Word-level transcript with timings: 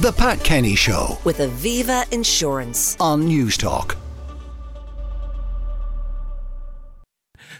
The 0.00 0.12
Pat 0.12 0.44
Kenny 0.44 0.76
Show 0.76 1.18
with 1.24 1.38
Aviva 1.38 2.08
Insurance. 2.12 2.96
on 3.00 3.28
Newstalk. 3.28 3.96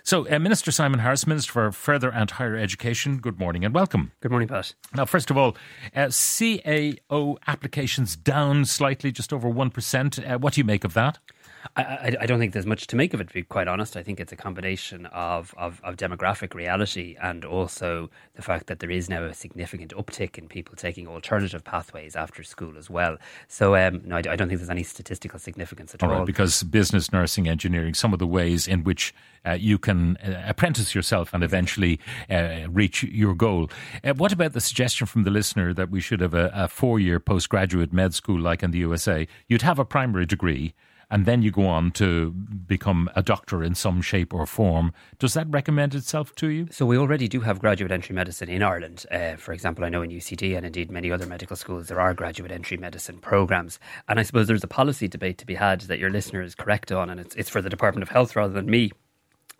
So, 0.04 0.24
uh, 0.30 0.38
Minister 0.38 0.70
Simon 0.70 1.00
Harris, 1.00 1.26
Minister 1.26 1.52
for 1.52 1.72
Further 1.72 2.10
and 2.10 2.30
Higher 2.30 2.54
Education, 2.56 3.18
good 3.18 3.40
morning 3.40 3.64
and 3.64 3.74
welcome. 3.74 4.12
Good 4.20 4.30
morning, 4.30 4.46
Pat. 4.46 4.72
Now, 4.94 5.04
first 5.04 5.32
of 5.32 5.36
all, 5.36 5.56
uh, 5.96 6.06
CAO 6.06 7.38
applications 7.48 8.14
down 8.14 8.66
slightly, 8.66 9.10
just 9.10 9.32
over 9.32 9.48
1%. 9.50 10.20
Uh, 10.20 10.38
what 10.38 10.52
do 10.54 10.60
you 10.60 10.64
make 10.64 10.84
of 10.84 10.94
that? 10.94 11.18
I, 11.76 11.82
I, 11.82 12.16
I 12.20 12.26
don't 12.26 12.38
think 12.38 12.52
there's 12.52 12.66
much 12.66 12.86
to 12.88 12.96
make 12.96 13.14
of 13.14 13.20
it, 13.20 13.28
to 13.28 13.34
be 13.34 13.42
quite 13.42 13.68
honest. 13.68 13.96
I 13.96 14.02
think 14.02 14.20
it's 14.20 14.32
a 14.32 14.36
combination 14.36 15.06
of, 15.06 15.54
of, 15.56 15.80
of 15.84 15.96
demographic 15.96 16.54
reality 16.54 17.16
and 17.20 17.44
also 17.44 18.10
the 18.34 18.42
fact 18.42 18.66
that 18.66 18.80
there 18.80 18.90
is 18.90 19.08
now 19.08 19.24
a 19.24 19.34
significant 19.34 19.92
uptick 19.94 20.38
in 20.38 20.48
people 20.48 20.76
taking 20.76 21.06
alternative 21.06 21.64
pathways 21.64 22.16
after 22.16 22.42
school 22.42 22.76
as 22.76 22.88
well. 22.88 23.16
So, 23.48 23.76
um, 23.76 24.02
no, 24.04 24.16
I, 24.16 24.18
I 24.18 24.36
don't 24.36 24.48
think 24.48 24.60
there's 24.60 24.70
any 24.70 24.82
statistical 24.82 25.38
significance 25.38 25.94
at 25.94 26.02
All 26.02 26.10
all. 26.10 26.18
right, 26.18 26.26
because 26.26 26.62
business, 26.62 27.12
nursing, 27.12 27.48
engineering, 27.48 27.94
some 27.94 28.12
of 28.12 28.18
the 28.18 28.26
ways 28.26 28.66
in 28.66 28.84
which 28.84 29.14
uh, 29.46 29.52
you 29.52 29.78
can 29.78 30.16
uh, 30.18 30.42
apprentice 30.46 30.94
yourself 30.94 31.32
and 31.32 31.42
eventually 31.42 32.00
uh, 32.30 32.60
reach 32.68 33.02
your 33.04 33.34
goal. 33.34 33.70
Uh, 34.04 34.14
what 34.14 34.32
about 34.32 34.52
the 34.52 34.60
suggestion 34.60 35.06
from 35.06 35.24
the 35.24 35.30
listener 35.30 35.72
that 35.72 35.90
we 35.90 36.00
should 36.00 36.20
have 36.20 36.34
a, 36.34 36.50
a 36.54 36.68
four 36.68 37.00
year 37.00 37.20
postgraduate 37.20 37.92
med 37.92 38.14
school 38.14 38.40
like 38.40 38.62
in 38.62 38.70
the 38.70 38.78
USA? 38.78 39.26
You'd 39.48 39.62
have 39.62 39.78
a 39.78 39.84
primary 39.84 40.26
degree. 40.26 40.74
And 41.10 41.24
then 41.24 41.42
you 41.42 41.50
go 41.50 41.66
on 41.66 41.90
to 41.92 42.30
become 42.30 43.08
a 43.16 43.22
doctor 43.22 43.62
in 43.62 43.74
some 43.74 44.02
shape 44.02 44.34
or 44.34 44.46
form. 44.46 44.92
Does 45.18 45.34
that 45.34 45.46
recommend 45.48 45.94
itself 45.94 46.34
to 46.36 46.48
you? 46.48 46.68
So 46.70 46.84
we 46.84 46.98
already 46.98 47.28
do 47.28 47.40
have 47.40 47.60
graduate 47.60 47.90
entry 47.90 48.14
medicine 48.14 48.48
in 48.48 48.62
Ireland. 48.62 49.06
Uh, 49.10 49.36
for 49.36 49.52
example, 49.52 49.84
I 49.84 49.88
know 49.88 50.02
in 50.02 50.10
UCD 50.10 50.56
and 50.56 50.66
indeed 50.66 50.90
many 50.90 51.10
other 51.10 51.26
medical 51.26 51.56
schools 51.56 51.88
there 51.88 52.00
are 52.00 52.12
graduate 52.12 52.52
entry 52.52 52.76
medicine 52.76 53.18
programs. 53.18 53.78
And 54.06 54.20
I 54.20 54.22
suppose 54.22 54.46
there's 54.48 54.64
a 54.64 54.68
policy 54.68 55.08
debate 55.08 55.38
to 55.38 55.46
be 55.46 55.54
had 55.54 55.82
that 55.82 55.98
your 55.98 56.10
listener 56.10 56.42
is 56.42 56.54
correct 56.54 56.92
on, 56.92 57.10
and 57.10 57.20
it's, 57.20 57.34
it's 57.36 57.50
for 57.50 57.62
the 57.62 57.70
Department 57.70 58.02
of 58.02 58.10
Health 58.10 58.36
rather 58.36 58.52
than 58.52 58.66
me. 58.66 58.92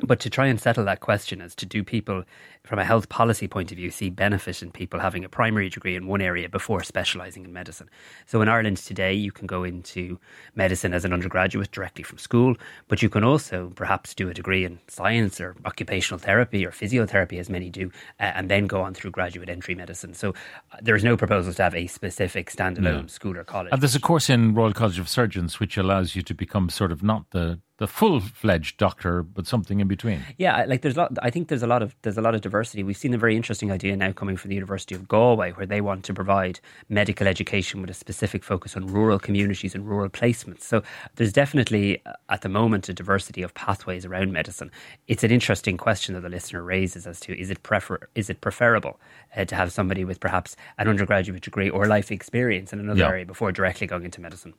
But 0.01 0.21
to 0.21 0.31
try 0.31 0.47
and 0.47 0.61
settle 0.61 0.85
that 0.85 1.01
question 1.01 1.41
as 1.41 1.57
to 1.57 1.67
do 1.67 1.83
people, 1.83 2.23
from 2.63 2.79
a 2.79 2.85
health 2.85 3.09
policy 3.09 3.49
point 3.49 3.73
of 3.73 3.77
view, 3.77 3.91
see 3.91 4.11
benefit 4.11 4.63
in 4.63 4.71
people 4.71 5.01
having 5.01 5.25
a 5.25 5.29
primary 5.29 5.69
degree 5.69 5.97
in 5.97 6.07
one 6.07 6.21
area 6.21 6.49
before 6.49 6.85
specialising 6.85 7.45
in 7.45 7.53
medicine? 7.53 7.91
So 8.27 8.41
in 8.41 8.49
Ireland 8.49 8.77
today, 8.77 9.13
you 9.13 9.33
can 9.33 9.49
go 9.49 9.65
into 9.65 10.21
medicine 10.55 10.95
as 10.95 11.05
an 11.05 11.13
undergraduate 11.13 11.73
directly 11.73 12.05
from 12.05 12.19
school, 12.19 12.55
but 12.87 13.03
you 13.03 13.09
can 13.09 13.25
also 13.25 13.73
perhaps 13.75 14.15
do 14.15 14.29
a 14.29 14.35
degree 14.35 14.65
in 14.65 14.79
science 14.87 15.41
or 15.41 15.57
occupational 15.65 16.21
therapy 16.21 16.65
or 16.65 16.71
physiotherapy, 16.71 17.41
as 17.41 17.51
many 17.51 17.69
do, 17.69 17.91
uh, 18.21 18.25
and 18.35 18.49
then 18.49 18.69
go 18.69 18.83
on 18.83 18.95
through 18.95 19.11
graduate 19.11 19.49
entry 19.49 19.75
medicine. 19.75 20.15
So 20.15 20.31
uh, 20.73 20.77
there's 20.81 21.03
no 21.03 21.17
proposals 21.17 21.57
to 21.57 21.65
have 21.65 21.75
a 21.75 21.89
specific 21.89 22.53
standalone 22.53 23.11
school 23.11 23.37
or 23.37 23.43
college. 23.43 23.73
And 23.73 23.83
there's 23.83 23.97
a 23.97 24.01
course 24.01 24.31
in 24.31 24.55
Royal 24.55 24.73
College 24.73 25.01
of 25.01 25.09
Surgeons 25.09 25.59
which 25.59 25.77
allows 25.77 26.15
you 26.15 26.23
to 26.23 26.35
become 26.35 26.69
sort 26.69 26.93
of 26.93 27.03
not 27.03 27.31
the, 27.31 27.59
the 27.79 27.87
full 27.87 28.21
fledged 28.21 28.77
doctor, 28.77 29.23
but 29.23 29.47
something 29.47 29.81
in 29.81 29.87
between. 29.89 30.21
Yeah, 30.37 30.65
like 30.67 30.83
there's 30.83 30.97
a 30.97 31.01
lot. 31.01 31.13
I 31.23 31.31
think 31.31 31.49
there's 31.49 31.63
a 31.63 31.67
lot 31.67 31.83
of 31.83 31.95
there's 32.03 32.19
a 32.19 32.21
lot 32.21 32.35
of 32.35 32.41
diversity. 32.41 32.83
We've 32.83 32.97
seen 32.97 33.15
a 33.15 33.19
very 33.19 33.37
interesting 33.37 33.71
idea 33.73 33.97
now 33.97 34.11
coming 34.13 34.37
from 34.37 34.49
the 34.49 34.55
University 34.57 34.95
of 34.97 35.07
Galway, 35.07 35.53
where 35.53 35.65
they 35.67 35.81
want 35.81 36.05
to 36.07 36.15
provide 36.15 36.59
medical 36.89 37.27
education 37.29 37.81
with 37.81 37.91
a 37.91 37.95
specific 37.95 38.43
focus 38.45 38.77
on 38.77 38.87
rural 38.89 39.19
communities 39.21 39.75
and 39.77 39.89
rural 39.89 40.09
placements. 40.11 40.63
So 40.63 40.83
there's 41.17 41.33
definitely 41.33 42.03
uh, 42.05 42.13
at 42.29 42.43
the 42.43 42.49
moment 42.49 42.89
a 42.89 42.93
diversity 42.95 43.43
of 43.43 43.55
pathways 43.55 44.05
around 44.05 44.33
medicine. 44.33 44.71
It's 45.07 45.23
an 45.23 45.31
interesting 45.31 45.77
question 45.77 46.15
that 46.15 46.23
the 46.23 46.29
listener 46.29 46.63
raises 46.65 47.07
as 47.07 47.21
to 47.21 47.39
is 47.41 47.49
it 47.51 47.63
prefer 47.63 47.99
is 48.17 48.29
it 48.29 48.41
preferable 48.41 48.99
uh, 49.37 49.45
to 49.45 49.55
have 49.55 49.73
somebody 49.73 50.05
with 50.05 50.19
perhaps 50.19 50.57
an 50.79 50.89
undergraduate 50.89 51.43
degree 51.43 51.71
or 51.71 51.87
life 51.87 52.11
experience 52.11 52.73
in 52.73 52.81
another 52.81 53.01
Yeah. 53.01 53.09
area 53.09 53.25
before 53.25 53.53
directly 53.53 53.87
going 53.87 54.05
into 54.05 54.21
medicine. 54.21 54.55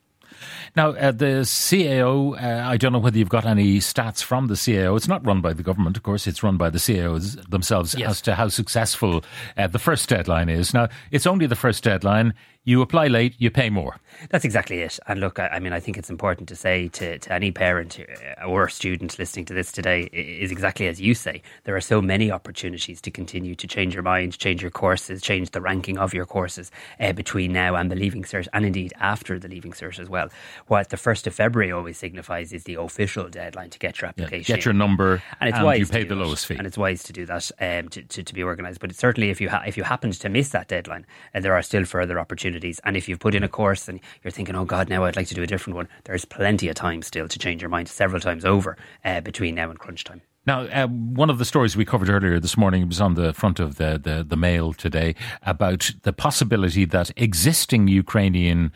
Now, 0.76 0.90
uh, 0.92 1.12
the 1.12 1.42
CAO, 1.46 2.34
uh, 2.42 2.68
I 2.70 2.78
don't 2.78 2.94
know 2.94 3.00
whether 3.00 3.18
you've 3.18 3.30
got 3.30 3.46
any 3.46 3.80
stats 3.80 4.24
from 4.24 4.48
the 4.48 4.54
CAO. 4.56 4.96
It's 4.96 5.08
not 5.08 5.26
run 5.26 5.42
by 5.42 5.54
the 5.54 5.64
government, 5.64 5.98
of 5.98 6.04
course, 6.04 6.28
it's 6.28 6.44
run 6.44 6.58
by 6.58 6.70
the 6.70 6.80
CAOs 6.80 7.50
themselves 7.50 7.96
Yes. 7.98 8.10
as 8.12 8.22
to 8.22 8.36
how 8.36 8.48
successful 8.50 9.24
uh, 9.58 9.68
the 9.68 9.80
first 9.80 10.08
deadline 10.10 10.50
is. 10.50 10.74
Now, 10.74 10.90
it's 11.12 11.26
only 11.28 11.48
the 11.48 11.56
first 11.56 11.84
deadline. 11.84 12.34
You 12.66 12.82
apply 12.82 13.08
late, 13.08 13.36
you 13.40 13.50
pay 13.50 13.70
more. 13.70 13.96
That's 14.30 14.44
exactly 14.44 14.82
it. 14.82 15.00
And 15.08 15.22
look, 15.22 15.40
I, 15.40 15.48
I 15.48 15.60
mean, 15.60 15.72
I 15.72 15.80
think 15.80 15.98
it's 15.98 16.10
important 16.10 16.50
to 16.50 16.56
say 16.58 16.90
to, 16.90 17.18
to 17.18 17.34
any 17.34 17.52
parent 17.52 17.98
uh, 18.00 18.44
or 18.46 18.68
student 18.68 19.18
listening 19.18 19.46
to 19.46 19.54
this 19.54 19.72
today 19.72 20.04
is 20.12 20.52
exactly 20.52 20.88
as 20.88 21.00
you 21.00 21.16
say. 21.16 21.42
There 21.64 21.76
are 21.76 21.82
so 21.82 22.02
many 22.02 22.30
opportunities 22.30 23.00
to 23.02 23.12
continue 23.12 23.56
to 23.56 23.66
change 23.66 23.94
your 23.94 24.04
mind, 24.04 24.38
change 24.38 24.62
your 24.62 24.72
courses, 24.72 25.22
change 25.22 25.52
the 25.52 25.62
ranking 25.62 25.98
of 25.98 26.14
your 26.14 26.26
courses 26.26 26.70
uh, 27.00 27.14
between 27.14 27.54
now 27.54 27.76
and 27.76 27.90
the 27.90 27.96
Leaving 27.96 28.24
Cert, 28.24 28.48
and 28.54 28.66
indeed 28.66 28.94
after 29.00 29.40
the 29.40 29.48
Leaving 29.48 29.72
Cert 29.72 29.98
as 29.98 30.10
well. 30.10 30.28
What 30.68 30.90
the 30.90 30.98
1st 30.98 31.28
of 31.28 31.34
February 31.36 31.72
always 31.72 31.98
signifies 31.98 32.52
is 32.52 32.66
the 32.66 32.76
official 32.76 33.30
deadline 33.30 33.70
to 33.70 33.80
get 33.80 34.02
your 34.02 34.08
Yeah, 34.18 34.26
application. 34.26 34.56
Get 34.56 34.66
your 34.66 34.74
number 34.74 35.24
and 35.40 35.50
it's 35.50 35.58
and 35.58 35.66
wise 35.66 35.80
you 35.80 35.86
pay 35.88 36.04
the 36.04 36.14
that. 36.14 36.22
lowest 36.22 36.46
fee. 36.46 36.56
and 36.58 36.68
it's 36.68 36.78
wise 36.78 37.04
to 37.04 37.14
do 37.14 37.26
that 37.26 37.50
um, 37.62 37.88
to, 37.90 38.04
to, 38.04 38.22
to 38.22 38.34
be 38.34 38.44
organised. 38.44 38.82
But 38.82 38.94
certainly, 38.96 39.30
if 39.30 39.40
you 39.40 39.50
ha- 39.50 39.64
if 39.66 39.78
you 39.78 39.84
happened 39.84 40.14
to 40.20 40.28
miss 40.30 40.50
that 40.50 40.68
deadline, 40.68 41.06
uh, 41.34 41.40
there 41.40 41.54
are 41.54 41.62
still 41.64 41.86
further 41.86 42.20
opportunities. 42.20 42.49
And 42.84 42.98
if 42.98 43.08
you've 43.08 43.20
put 43.20 43.36
in 43.36 43.44
a 43.44 43.50
course 43.50 43.88
and 43.88 44.00
you're 44.24 44.32
thinking, 44.32 44.56
oh 44.56 44.66
God, 44.66 44.90
now 44.90 45.06
I'd 45.06 45.16
like 45.16 45.28
to 45.28 45.36
do 45.36 45.44
a 45.44 45.48
different 45.48 45.76
one, 45.76 45.88
there's 46.06 46.26
plenty 46.26 46.68
of 46.70 46.76
time 46.76 47.02
still 47.02 47.28
to 47.28 47.40
change 47.40 47.62
your 47.62 47.70
mind 47.70 47.88
several 47.88 48.20
times 48.20 48.46
over 48.46 48.78
uh, 49.06 49.22
between 49.22 49.56
now 49.56 49.70
and 49.70 49.80
crunch 49.80 50.04
time. 50.04 50.22
Now, 50.46 50.62
uh, 50.62 50.88
one 50.88 51.30
of 51.30 51.38
the 51.38 51.46
stories 51.46 51.78
we 51.78 51.86
covered 51.86 52.10
earlier 52.10 52.40
this 52.40 52.58
morning 52.58 52.88
was 52.88 53.02
on 53.02 53.16
the 53.16 53.34
front 53.34 53.60
of 53.60 53.76
the, 53.76 54.00
the, 54.02 54.26
the 54.28 54.38
Mail 54.38 54.74
today 54.74 55.16
about 55.44 55.92
the 56.04 56.14
possibility 56.14 56.86
that 56.86 57.12
existing 57.18 57.88
Ukrainian 57.88 58.72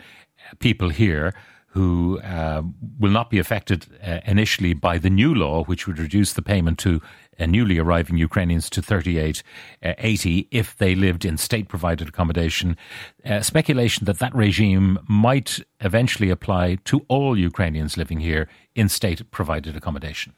people 0.58 0.90
here 0.90 1.34
who 1.74 2.20
uh, 2.20 2.62
will 3.00 3.10
not 3.10 3.30
be 3.30 3.38
affected 3.40 3.86
uh, 4.06 4.20
initially 4.26 4.74
by 4.74 4.96
the 4.96 5.10
new 5.10 5.34
law, 5.34 5.64
which 5.64 5.88
would 5.88 5.98
reduce 5.98 6.34
the 6.34 6.42
payment 6.42 6.78
to 6.78 7.02
uh, 7.38 7.46
newly 7.46 7.78
arriving 7.78 8.16
Ukrainians 8.16 8.68
to 8.70 8.82
38, 8.82 9.42
uh, 9.82 9.94
80 9.98 10.48
if 10.50 10.76
they 10.76 10.94
lived 10.94 11.24
in 11.24 11.36
state 11.36 11.68
provided 11.68 12.08
accommodation. 12.08 12.76
Uh, 13.24 13.40
speculation 13.40 14.04
that 14.06 14.18
that 14.18 14.34
regime 14.34 14.98
might 15.08 15.60
eventually 15.80 16.30
apply 16.30 16.76
to 16.84 17.04
all 17.08 17.38
Ukrainians 17.38 17.96
living 17.96 18.20
here 18.20 18.48
in 18.74 18.88
state 18.88 19.30
provided 19.30 19.76
accommodation. 19.76 20.32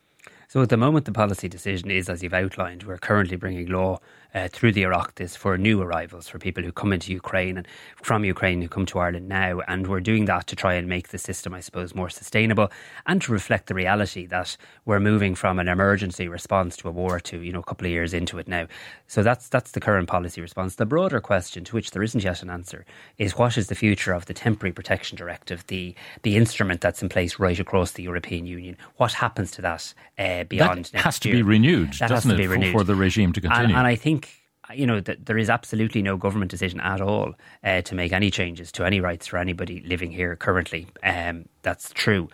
So 0.48 0.62
at 0.62 0.68
the 0.68 0.76
moment, 0.76 1.06
the 1.06 1.12
policy 1.12 1.48
decision 1.48 1.90
is, 1.90 2.08
as 2.08 2.22
you've 2.22 2.32
outlined, 2.32 2.84
we're 2.84 2.98
currently 2.98 3.36
bringing 3.36 3.66
law 3.66 3.98
uh, 4.36 4.48
through 4.48 4.70
the 4.72 4.82
Oireachtas 4.82 5.36
for 5.36 5.56
new 5.56 5.80
arrivals, 5.80 6.28
for 6.28 6.38
people 6.38 6.62
who 6.62 6.70
come 6.70 6.92
into 6.92 7.10
Ukraine 7.12 7.56
and 7.56 7.66
from 8.02 8.22
Ukraine 8.24 8.60
who 8.62 8.68
come 8.68 8.84
to 8.86 8.98
Ireland 8.98 9.28
now. 9.28 9.60
And 9.66 9.86
we're 9.86 10.00
doing 10.00 10.26
that 10.26 10.46
to 10.48 10.54
try 10.56 10.74
and 10.74 10.86
make 10.88 11.08
the 11.08 11.18
system, 11.18 11.54
I 11.54 11.60
suppose, 11.60 11.94
more 11.94 12.10
sustainable 12.10 12.70
and 13.06 13.22
to 13.22 13.32
reflect 13.32 13.66
the 13.66 13.74
reality 13.74 14.26
that 14.26 14.56
we're 14.84 15.00
moving 15.00 15.34
from 15.34 15.58
an 15.58 15.68
emergency 15.68 16.28
response 16.28 16.76
to 16.78 16.88
a 16.88 16.90
war 16.92 17.18
to, 17.20 17.40
you 17.40 17.50
know, 17.52 17.60
a 17.60 17.64
couple 17.64 17.86
of 17.86 17.92
years 17.92 18.12
into 18.12 18.38
it 18.38 18.46
now. 18.46 18.66
So 19.06 19.22
that's 19.22 19.48
that's 19.48 19.70
the 19.72 19.80
current 19.80 20.08
policy 20.08 20.40
response. 20.42 20.74
The 20.74 20.86
broader 20.86 21.20
question, 21.20 21.64
to 21.64 21.74
which 21.74 21.92
there 21.92 22.02
isn't 22.02 22.22
yet 22.22 22.42
an 22.42 22.50
answer, 22.50 22.84
is 23.18 23.38
what 23.38 23.56
is 23.56 23.68
the 23.68 23.74
future 23.74 24.12
of 24.12 24.26
the 24.26 24.34
Temporary 24.34 24.72
Protection 24.72 25.16
Directive, 25.16 25.66
the 25.68 25.94
the 26.22 26.36
instrument 26.36 26.82
that's 26.82 27.02
in 27.02 27.08
place 27.08 27.38
right 27.38 27.58
across 27.58 27.92
the 27.92 28.02
European 28.02 28.44
Union? 28.46 28.76
What 28.98 29.12
happens 29.14 29.50
to 29.52 29.62
that 29.62 29.94
uh, 30.18 30.44
beyond 30.44 30.86
that 30.86 30.92
next 30.94 31.04
has 31.04 31.18
to 31.20 31.32
be 31.32 31.42
renewed, 31.42 31.92
That 31.94 32.10
has 32.10 32.24
doesn't 32.24 32.30
to 32.30 32.34
it, 32.34 32.38
be 32.38 32.46
for- 32.46 32.52
renewed. 32.52 32.72
for 32.72 32.84
the 32.84 32.94
regime 32.94 33.32
to 33.32 33.40
And- 33.40 33.50
continue? 33.52 33.76
And, 33.76 33.86
I 33.86 33.94
think 33.94 34.25
you 34.74 34.86
know 34.86 35.00
that 35.00 35.26
there 35.26 35.38
is 35.38 35.50
absolutely 35.50 36.02
no 36.02 36.16
government 36.16 36.50
decision 36.50 36.80
at 36.80 37.00
all 37.00 37.34
uh, 37.64 37.82
to 37.82 37.94
make 37.94 38.12
any 38.12 38.30
changes 38.30 38.72
to 38.72 38.84
any 38.84 39.00
rights 39.00 39.26
for 39.26 39.38
anybody 39.38 39.82
living 39.86 40.10
here 40.10 40.36
currently. 40.36 40.86
Um, 41.02 41.46
that's 41.62 41.90
true. 41.92 42.28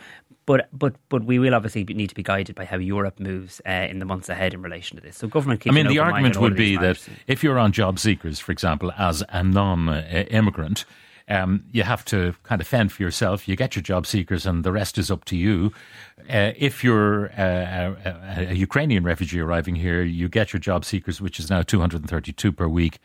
But 0.44 0.68
but 0.72 0.94
but 1.08 1.24
we 1.24 1.38
will 1.38 1.54
obviously 1.54 1.84
need 1.84 2.08
to 2.08 2.14
be 2.14 2.22
guided 2.22 2.56
by 2.56 2.64
how 2.64 2.76
Europe 2.76 3.20
moves 3.20 3.60
uh, 3.66 3.86
in 3.88 3.98
the 4.00 4.04
months 4.04 4.28
ahead 4.28 4.54
in 4.54 4.62
relation 4.62 4.96
to 4.96 5.02
this. 5.02 5.16
So 5.16 5.28
government. 5.28 5.62
I 5.66 5.70
mean, 5.70 5.86
the 5.86 6.00
argument 6.00 6.40
would 6.40 6.56
be 6.56 6.76
that 6.76 7.06
if 7.26 7.44
you're 7.44 7.58
on 7.58 7.72
job 7.72 7.98
seekers, 7.98 8.40
for 8.40 8.50
example, 8.50 8.92
as 8.98 9.22
a 9.28 9.44
non-immigrant, 9.44 10.84
um, 11.28 11.64
you 11.72 11.82
have 11.82 12.04
to 12.06 12.34
kind 12.42 12.60
of 12.60 12.66
fend 12.66 12.92
for 12.92 13.02
yourself. 13.02 13.48
You 13.48 13.56
get 13.56 13.74
your 13.76 13.82
job 13.82 14.06
seekers, 14.06 14.46
and 14.46 14.64
the 14.64 14.72
rest 14.72 14.98
is 14.98 15.10
up 15.10 15.24
to 15.26 15.36
you. 15.36 15.72
Uh, 16.28 16.52
if 16.56 16.82
you're 16.84 17.26
uh, 17.38 17.94
a, 18.04 18.46
a 18.50 18.54
Ukrainian 18.54 19.04
refugee 19.04 19.40
arriving 19.40 19.76
here, 19.76 20.02
you 20.02 20.28
get 20.28 20.52
your 20.52 20.60
job 20.60 20.84
seekers, 20.84 21.20
which 21.20 21.38
is 21.38 21.50
now 21.50 21.62
232 21.62 22.52
per 22.52 22.68
week, 22.68 22.98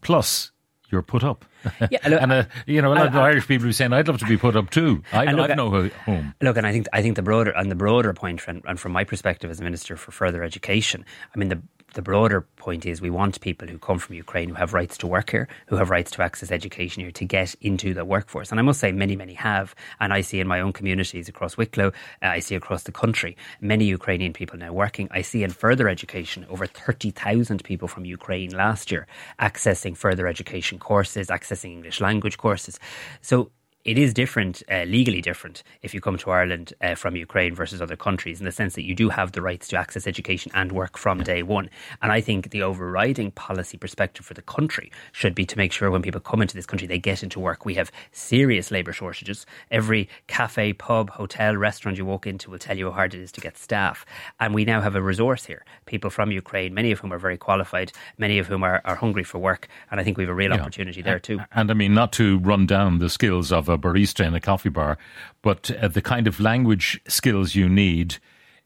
plus 0.00 0.52
you're 0.90 1.02
put 1.02 1.24
up. 1.24 1.44
Yeah, 1.90 1.98
look, 2.08 2.22
and 2.22 2.30
uh, 2.32 2.44
you 2.66 2.80
know, 2.80 2.92
a 2.92 2.94
lot 2.94 3.06
of 3.08 3.16
I- 3.16 3.22
I- 3.22 3.26
Irish 3.30 3.48
people 3.48 3.66
are 3.68 3.72
saying, 3.72 3.92
"I'd 3.92 4.06
love 4.06 4.18
to 4.20 4.24
be 4.26 4.36
put 4.36 4.54
up 4.54 4.70
too. 4.70 5.02
I, 5.12 5.32
look, 5.32 5.50
I've 5.50 5.56
no 5.56 5.88
home." 6.04 6.32
Look, 6.40 6.56
and 6.56 6.64
I 6.64 6.70
think 6.70 6.86
I 6.92 7.02
think 7.02 7.16
the 7.16 7.22
broader 7.22 7.50
and 7.50 7.68
the 7.72 7.74
broader 7.74 8.12
point, 8.14 8.42
and, 8.46 8.62
and 8.66 8.78
from 8.78 8.92
my 8.92 9.02
perspective 9.02 9.50
as 9.50 9.60
minister 9.60 9.96
for 9.96 10.12
further 10.12 10.44
education, 10.44 11.04
I 11.34 11.38
mean 11.38 11.48
the 11.48 11.60
the 11.96 12.02
broader 12.02 12.42
point 12.56 12.86
is 12.86 13.00
we 13.00 13.10
want 13.10 13.40
people 13.40 13.66
who 13.66 13.78
come 13.78 13.98
from 13.98 14.14
Ukraine 14.14 14.50
who 14.50 14.54
have 14.54 14.74
rights 14.74 14.98
to 14.98 15.06
work 15.06 15.30
here, 15.30 15.48
who 15.66 15.76
have 15.76 15.90
rights 15.90 16.10
to 16.12 16.22
access 16.22 16.52
education 16.52 17.02
here, 17.02 17.10
to 17.10 17.24
get 17.24 17.54
into 17.62 17.94
the 17.94 18.04
workforce. 18.04 18.50
And 18.50 18.60
I 18.60 18.62
must 18.62 18.80
say, 18.80 18.92
many, 18.92 19.16
many 19.16 19.32
have. 19.32 19.74
And 19.98 20.12
I 20.12 20.20
see 20.20 20.38
in 20.38 20.46
my 20.46 20.60
own 20.60 20.74
communities 20.74 21.28
across 21.28 21.56
Wicklow, 21.56 21.88
uh, 21.88 22.26
I 22.26 22.40
see 22.40 22.54
across 22.54 22.82
the 22.84 22.92
country, 22.92 23.36
many 23.62 23.86
Ukrainian 23.86 24.34
people 24.34 24.58
now 24.58 24.72
working. 24.72 25.08
I 25.10 25.22
see 25.22 25.42
in 25.42 25.50
further 25.50 25.88
education, 25.88 26.46
over 26.50 26.66
30,000 26.66 27.64
people 27.64 27.88
from 27.88 28.04
Ukraine 28.04 28.50
last 28.50 28.92
year 28.92 29.06
accessing 29.40 29.96
further 29.96 30.26
education 30.26 30.78
courses, 30.78 31.28
accessing 31.28 31.72
English 31.72 32.02
language 32.02 32.36
courses. 32.36 32.78
So 33.22 33.50
it 33.86 33.98
is 33.98 34.12
different, 34.12 34.64
uh, 34.68 34.82
legally 34.82 35.22
different, 35.22 35.62
if 35.80 35.94
you 35.94 36.00
come 36.00 36.18
to 36.18 36.30
Ireland 36.32 36.74
uh, 36.82 36.96
from 36.96 37.14
Ukraine 37.14 37.54
versus 37.54 37.80
other 37.80 37.94
countries, 37.94 38.40
in 38.40 38.44
the 38.44 38.50
sense 38.50 38.74
that 38.74 38.82
you 38.82 38.96
do 38.96 39.08
have 39.10 39.30
the 39.30 39.40
rights 39.40 39.68
to 39.68 39.76
access 39.76 40.08
education 40.08 40.50
and 40.54 40.72
work 40.72 40.98
from 40.98 41.22
day 41.22 41.44
one. 41.44 41.70
And 42.02 42.10
I 42.10 42.20
think 42.20 42.50
the 42.50 42.62
overriding 42.62 43.30
policy 43.30 43.78
perspective 43.78 44.26
for 44.26 44.34
the 44.34 44.42
country 44.42 44.90
should 45.12 45.36
be 45.36 45.46
to 45.46 45.56
make 45.56 45.72
sure 45.72 45.88
when 45.88 46.02
people 46.02 46.20
come 46.20 46.42
into 46.42 46.56
this 46.56 46.66
country, 46.66 46.88
they 46.88 46.98
get 46.98 47.22
into 47.22 47.38
work. 47.38 47.64
We 47.64 47.74
have 47.74 47.92
serious 48.10 48.72
labour 48.72 48.92
shortages. 48.92 49.46
Every 49.70 50.08
cafe, 50.26 50.72
pub, 50.72 51.10
hotel, 51.10 51.56
restaurant 51.56 51.96
you 51.96 52.04
walk 52.04 52.26
into 52.26 52.50
will 52.50 52.58
tell 52.58 52.76
you 52.76 52.86
how 52.86 52.96
hard 52.96 53.14
it 53.14 53.20
is 53.20 53.30
to 53.32 53.40
get 53.40 53.56
staff. 53.56 54.04
And 54.40 54.52
we 54.52 54.64
now 54.64 54.80
have 54.80 54.96
a 54.96 55.02
resource 55.02 55.44
here. 55.44 55.64
People 55.84 56.10
from 56.10 56.32
Ukraine, 56.32 56.74
many 56.74 56.90
of 56.90 56.98
whom 56.98 57.12
are 57.12 57.20
very 57.20 57.38
qualified, 57.38 57.92
many 58.18 58.40
of 58.40 58.48
whom 58.48 58.64
are, 58.64 58.82
are 58.84 58.96
hungry 58.96 59.22
for 59.22 59.38
work. 59.38 59.68
And 59.92 60.00
I 60.00 60.02
think 60.02 60.16
we 60.16 60.24
have 60.24 60.30
a 60.30 60.34
real 60.34 60.50
yeah. 60.50 60.60
opportunity 60.60 61.02
there 61.02 61.20
too. 61.20 61.38
And 61.52 61.70
I 61.70 61.74
mean, 61.74 61.94
not 61.94 62.12
to 62.14 62.40
run 62.40 62.66
down 62.66 62.98
the 62.98 63.08
skills 63.08 63.52
of 63.52 63.68
a 63.68 63.75
barista 63.78 64.24
in 64.24 64.34
a 64.34 64.40
coffee 64.40 64.68
bar, 64.68 64.98
but 65.42 65.70
uh, 65.70 65.88
the 65.88 66.02
kind 66.02 66.26
of 66.26 66.40
language 66.40 67.00
skills 67.06 67.54
you 67.54 67.68
need 67.68 68.16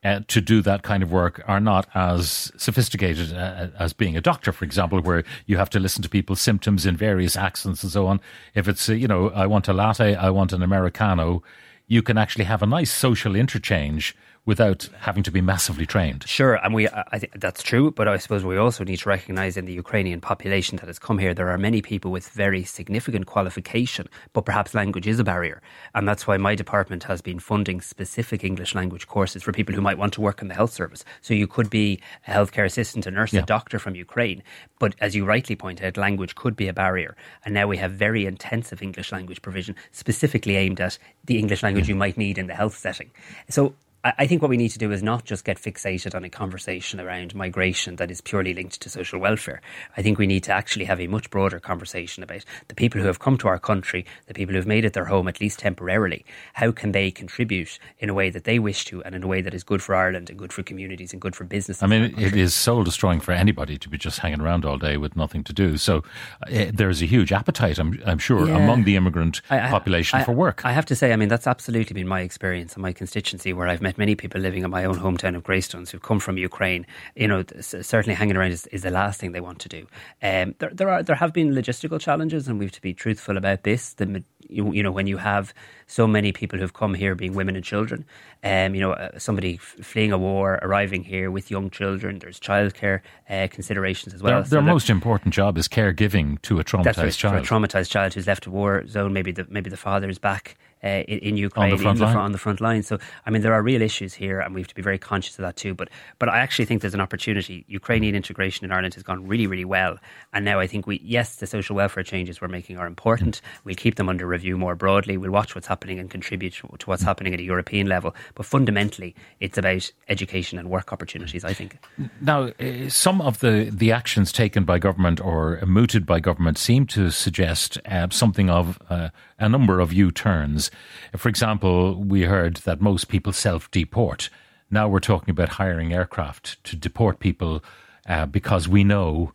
uh, 0.02 0.20
to 0.28 0.40
do 0.40 0.62
that 0.62 0.82
kind 0.82 1.02
of 1.02 1.12
work 1.12 1.42
are 1.46 1.60
not 1.60 1.86
as 1.94 2.50
sophisticated 2.56 3.34
uh, 3.34 3.68
as 3.78 3.92
being 3.92 4.16
a 4.16 4.20
doctor, 4.20 4.52
for 4.52 4.64
example, 4.64 5.00
where 5.00 5.24
you 5.46 5.58
have 5.58 5.70
to 5.70 5.78
listen 5.78 6.02
to 6.02 6.08
people's 6.08 6.40
symptoms 6.40 6.86
in 6.86 6.96
various 6.96 7.36
accents 7.36 7.82
and 7.82 7.92
so 7.92 8.06
on. 8.06 8.20
If 8.54 8.66
it's, 8.66 8.88
uh, 8.88 8.94
you 8.94 9.06
know, 9.06 9.30
I 9.30 9.46
want 9.46 9.68
a 9.68 9.72
latte, 9.72 10.14
I 10.14 10.30
want 10.30 10.52
an 10.52 10.62
Americano, 10.62 11.42
you 11.86 12.02
can 12.02 12.16
actually 12.16 12.44
have 12.44 12.62
a 12.62 12.66
nice 12.66 12.90
social 12.90 13.36
interchange 13.36 14.16
without 14.46 14.88
having 15.00 15.22
to 15.22 15.30
be 15.30 15.40
massively 15.40 15.86
trained. 15.86 16.26
Sure, 16.26 16.54
and 16.54 16.72
we 16.72 16.88
I 16.88 17.18
think 17.18 17.38
that's 17.38 17.62
true, 17.62 17.90
but 17.90 18.08
I 18.08 18.16
suppose 18.16 18.44
we 18.44 18.56
also 18.56 18.84
need 18.84 18.98
to 18.98 19.08
recognize 19.08 19.56
in 19.56 19.66
the 19.66 19.72
Ukrainian 19.72 20.20
population 20.20 20.76
that 20.78 20.86
has 20.86 20.98
come 20.98 21.18
here 21.18 21.34
there 21.34 21.50
are 21.50 21.58
many 21.58 21.82
people 21.82 22.10
with 22.10 22.28
very 22.30 22.64
significant 22.64 23.26
qualification, 23.26 24.08
but 24.32 24.46
perhaps 24.46 24.74
language 24.74 25.06
is 25.06 25.18
a 25.18 25.24
barrier. 25.24 25.60
And 25.94 26.08
that's 26.08 26.26
why 26.26 26.36
my 26.36 26.54
department 26.54 27.04
has 27.04 27.20
been 27.20 27.38
funding 27.38 27.80
specific 27.80 28.42
English 28.42 28.74
language 28.74 29.06
courses 29.06 29.42
for 29.42 29.52
people 29.52 29.74
who 29.74 29.82
might 29.82 29.98
want 29.98 30.12
to 30.14 30.20
work 30.20 30.40
in 30.40 30.48
the 30.48 30.54
health 30.54 30.72
service. 30.72 31.04
So 31.20 31.34
you 31.34 31.46
could 31.46 31.68
be 31.68 32.00
a 32.26 32.30
healthcare 32.30 32.64
assistant, 32.64 33.06
a 33.06 33.10
nurse, 33.10 33.32
yeah. 33.32 33.40
a 33.40 33.46
doctor 33.46 33.78
from 33.78 33.94
Ukraine, 33.94 34.42
but 34.78 34.94
as 35.00 35.14
you 35.14 35.24
rightly 35.24 35.56
point 35.56 35.82
out, 35.82 35.96
language 35.96 36.34
could 36.34 36.56
be 36.56 36.68
a 36.68 36.72
barrier. 36.72 37.16
And 37.44 37.52
now 37.52 37.66
we 37.66 37.76
have 37.76 37.92
very 37.92 38.24
intensive 38.26 38.82
English 38.82 39.12
language 39.12 39.42
provision 39.42 39.76
specifically 39.92 40.56
aimed 40.56 40.80
at 40.80 40.98
the 41.26 41.38
English 41.38 41.62
language 41.62 41.88
you 41.88 41.94
might 41.94 42.16
need 42.16 42.38
in 42.38 42.46
the 42.46 42.54
health 42.54 42.76
setting. 42.76 43.10
So 43.48 43.74
I 44.02 44.26
think 44.26 44.40
what 44.40 44.48
we 44.48 44.56
need 44.56 44.70
to 44.70 44.78
do 44.78 44.92
is 44.92 45.02
not 45.02 45.26
just 45.26 45.44
get 45.44 45.58
fixated 45.58 46.14
on 46.14 46.24
a 46.24 46.30
conversation 46.30 47.00
around 47.00 47.34
migration 47.34 47.96
that 47.96 48.10
is 48.10 48.22
purely 48.22 48.54
linked 48.54 48.80
to 48.80 48.88
social 48.88 49.18
welfare. 49.18 49.60
I 49.94 50.00
think 50.00 50.18
we 50.18 50.26
need 50.26 50.42
to 50.44 50.52
actually 50.52 50.86
have 50.86 51.00
a 51.00 51.06
much 51.06 51.28
broader 51.28 51.60
conversation 51.60 52.22
about 52.22 52.46
the 52.68 52.74
people 52.74 52.98
who 52.98 53.06
have 53.06 53.18
come 53.18 53.36
to 53.38 53.48
our 53.48 53.58
country, 53.58 54.06
the 54.26 54.32
people 54.32 54.54
who 54.54 54.56
have 54.56 54.66
made 54.66 54.86
it 54.86 54.94
their 54.94 55.04
home, 55.04 55.28
at 55.28 55.38
least 55.38 55.58
temporarily. 55.58 56.24
How 56.54 56.72
can 56.72 56.92
they 56.92 57.10
contribute 57.10 57.78
in 57.98 58.08
a 58.08 58.14
way 58.14 58.30
that 58.30 58.44
they 58.44 58.58
wish 58.58 58.86
to 58.86 59.02
and 59.04 59.14
in 59.14 59.22
a 59.22 59.26
way 59.26 59.42
that 59.42 59.52
is 59.52 59.62
good 59.62 59.82
for 59.82 59.94
Ireland 59.94 60.30
and 60.30 60.38
good 60.38 60.52
for 60.52 60.62
communities 60.62 61.12
and 61.12 61.20
good 61.20 61.36
for 61.36 61.44
business? 61.44 61.82
I 61.82 61.86
mean, 61.86 62.14
it 62.18 62.34
is 62.34 62.54
soul 62.54 62.84
destroying 62.84 63.20
for 63.20 63.32
anybody 63.32 63.76
to 63.76 63.88
be 63.90 63.98
just 63.98 64.20
hanging 64.20 64.40
around 64.40 64.64
all 64.64 64.78
day 64.78 64.96
with 64.96 65.14
nothing 65.14 65.44
to 65.44 65.52
do. 65.52 65.76
So 65.76 66.04
uh, 66.50 66.70
there's 66.72 67.02
a 67.02 67.06
huge 67.06 67.32
appetite, 67.32 67.78
I'm, 67.78 68.00
I'm 68.06 68.18
sure, 68.18 68.48
yeah. 68.48 68.56
among 68.56 68.84
the 68.84 68.96
immigrant 68.96 69.42
I, 69.50 69.66
I, 69.66 69.68
population 69.68 70.20
I, 70.20 70.24
for 70.24 70.32
work. 70.32 70.64
I 70.64 70.72
have 70.72 70.86
to 70.86 70.96
say, 70.96 71.12
I 71.12 71.16
mean, 71.16 71.28
that's 71.28 71.46
absolutely 71.46 71.92
been 71.92 72.08
my 72.08 72.22
experience 72.22 72.76
in 72.76 72.80
my 72.80 72.94
constituency 72.94 73.52
where 73.52 73.68
I've 73.68 73.82
met 73.82 73.89
met 73.90 73.98
many 73.98 74.14
people 74.14 74.40
living 74.40 74.62
in 74.62 74.70
my 74.70 74.84
own 74.84 74.98
hometown 74.98 75.34
of 75.34 75.42
Greystones 75.42 75.90
who've 75.90 76.02
come 76.02 76.20
from 76.20 76.38
Ukraine. 76.38 76.86
You 77.16 77.26
know, 77.26 77.44
certainly 77.60 78.14
hanging 78.14 78.36
around 78.36 78.52
is, 78.52 78.66
is 78.68 78.82
the 78.82 78.90
last 78.90 79.18
thing 79.20 79.32
they 79.32 79.40
want 79.40 79.58
to 79.60 79.68
do. 79.68 79.86
Um, 80.22 80.54
there, 80.60 80.70
there 80.72 80.88
are 80.88 81.02
there 81.02 81.16
have 81.16 81.32
been 81.32 81.50
logistical 81.52 82.00
challenges, 82.00 82.46
and 82.46 82.58
we 82.58 82.66
have 82.66 82.72
to 82.72 82.80
be 82.80 82.94
truthful 82.94 83.36
about 83.36 83.64
this. 83.64 83.94
The 83.94 84.22
you, 84.48 84.72
you 84.72 84.82
know 84.82 84.92
when 84.92 85.08
you 85.08 85.16
have 85.16 85.52
so 85.90 86.06
many 86.06 86.30
people 86.30 86.58
who've 86.58 86.72
come 86.72 86.94
here 86.94 87.16
being 87.16 87.34
women 87.34 87.56
and 87.56 87.64
children, 87.64 88.04
um, 88.44 88.74
you 88.74 88.80
know 88.80 88.92
uh, 88.92 89.18
somebody 89.18 89.54
f- 89.54 89.84
fleeing 89.84 90.12
a 90.12 90.18
war 90.18 90.60
arriving 90.62 91.02
here 91.02 91.30
with 91.30 91.50
young 91.50 91.68
children. 91.68 92.20
There's 92.20 92.38
childcare 92.38 93.00
uh, 93.28 93.48
considerations 93.50 94.14
as 94.14 94.22
well. 94.22 94.42
Their, 94.42 94.50
their 94.50 94.60
so 94.60 94.74
most 94.74 94.88
important 94.88 95.34
job 95.34 95.58
is 95.58 95.66
caregiving 95.66 96.40
to 96.42 96.60
a 96.60 96.64
traumatized 96.64 96.98
right, 96.98 97.12
child. 97.12 97.34
For 97.34 97.54
a 97.54 97.58
traumatized 97.58 97.90
child 97.90 98.14
who's 98.14 98.28
left 98.28 98.46
a 98.46 98.50
war 98.50 98.86
zone. 98.86 99.12
Maybe 99.12 99.32
the 99.32 99.46
maybe 99.50 99.68
the 99.68 99.76
father 99.76 100.08
is 100.08 100.18
back 100.18 100.56
uh, 100.82 101.02
in, 101.08 101.18
in, 101.18 101.36
Ukraine, 101.36 101.72
on 101.72 101.76
the, 101.76 101.82
front 101.82 101.98
the, 101.98 102.06
on 102.06 102.32
the 102.32 102.38
front 102.38 102.60
line. 102.60 102.82
So, 102.82 102.98
I 103.26 103.30
mean, 103.30 103.42
there 103.42 103.52
are 103.52 103.62
real 103.62 103.82
issues 103.82 104.14
here, 104.14 104.40
and 104.40 104.54
we 104.54 104.60
have 104.60 104.68
to 104.68 104.74
be 104.74 104.82
very 104.82 104.98
conscious 104.98 105.38
of 105.38 105.42
that 105.42 105.56
too. 105.56 105.74
But, 105.74 105.90
but 106.18 106.28
I 106.28 106.38
actually 106.38 106.64
think 106.64 106.80
there's 106.80 106.94
an 106.94 107.00
opportunity. 107.00 107.64
Ukrainian 107.68 108.14
integration 108.14 108.64
in 108.64 108.72
Ireland 108.72 108.94
has 108.94 109.02
gone 109.02 109.26
really, 109.26 109.46
really 109.46 109.64
well, 109.64 109.98
and 110.32 110.44
now 110.44 110.60
I 110.60 110.66
think 110.66 110.86
we, 110.86 111.00
yes, 111.04 111.36
the 111.36 111.46
social 111.46 111.76
welfare 111.76 112.02
changes 112.02 112.40
we're 112.40 112.48
making 112.48 112.78
are 112.78 112.86
important. 112.86 113.40
We'll 113.64 113.74
keep 113.74 113.96
them 113.96 114.08
under 114.08 114.26
review 114.26 114.56
more 114.56 114.74
broadly. 114.74 115.16
We'll 115.16 115.30
watch 115.30 115.54
what's 115.54 115.66
happening 115.66 115.79
and 115.88 116.10
contribute 116.10 116.54
to 116.54 116.86
what's 116.86 117.02
happening 117.02 117.32
at 117.34 117.40
a 117.40 117.42
European 117.42 117.86
level. 117.86 118.14
But 118.34 118.46
fundamentally, 118.46 119.14
it's 119.40 119.58
about 119.58 119.90
education 120.08 120.58
and 120.58 120.68
work 120.68 120.92
opportunities. 120.92 121.44
I 121.44 121.54
think. 121.54 121.78
Now, 122.20 122.50
uh, 122.60 122.88
some 122.88 123.20
of 123.20 123.40
the 123.40 123.70
the 123.72 123.92
actions 123.92 124.32
taken 124.32 124.64
by 124.64 124.78
government 124.78 125.20
or 125.20 125.60
mooted 125.66 126.06
by 126.06 126.20
government 126.20 126.58
seem 126.58 126.86
to 126.88 127.10
suggest 127.10 127.78
uh, 127.86 128.08
something 128.10 128.50
of 128.50 128.78
uh, 128.90 129.08
a 129.38 129.48
number 129.48 129.80
of 129.80 129.92
U 129.92 130.10
turns. 130.10 130.70
For 131.16 131.28
example, 131.28 131.94
we 131.94 132.22
heard 132.22 132.56
that 132.58 132.80
most 132.80 133.08
people 133.08 133.32
self 133.32 133.70
deport. 133.70 134.28
Now 134.70 134.88
we're 134.88 135.00
talking 135.00 135.30
about 135.32 135.48
hiring 135.50 135.92
aircraft 135.92 136.62
to 136.64 136.76
deport 136.76 137.18
people 137.18 137.64
uh, 138.08 138.26
because 138.26 138.68
we 138.68 138.84
know, 138.84 139.32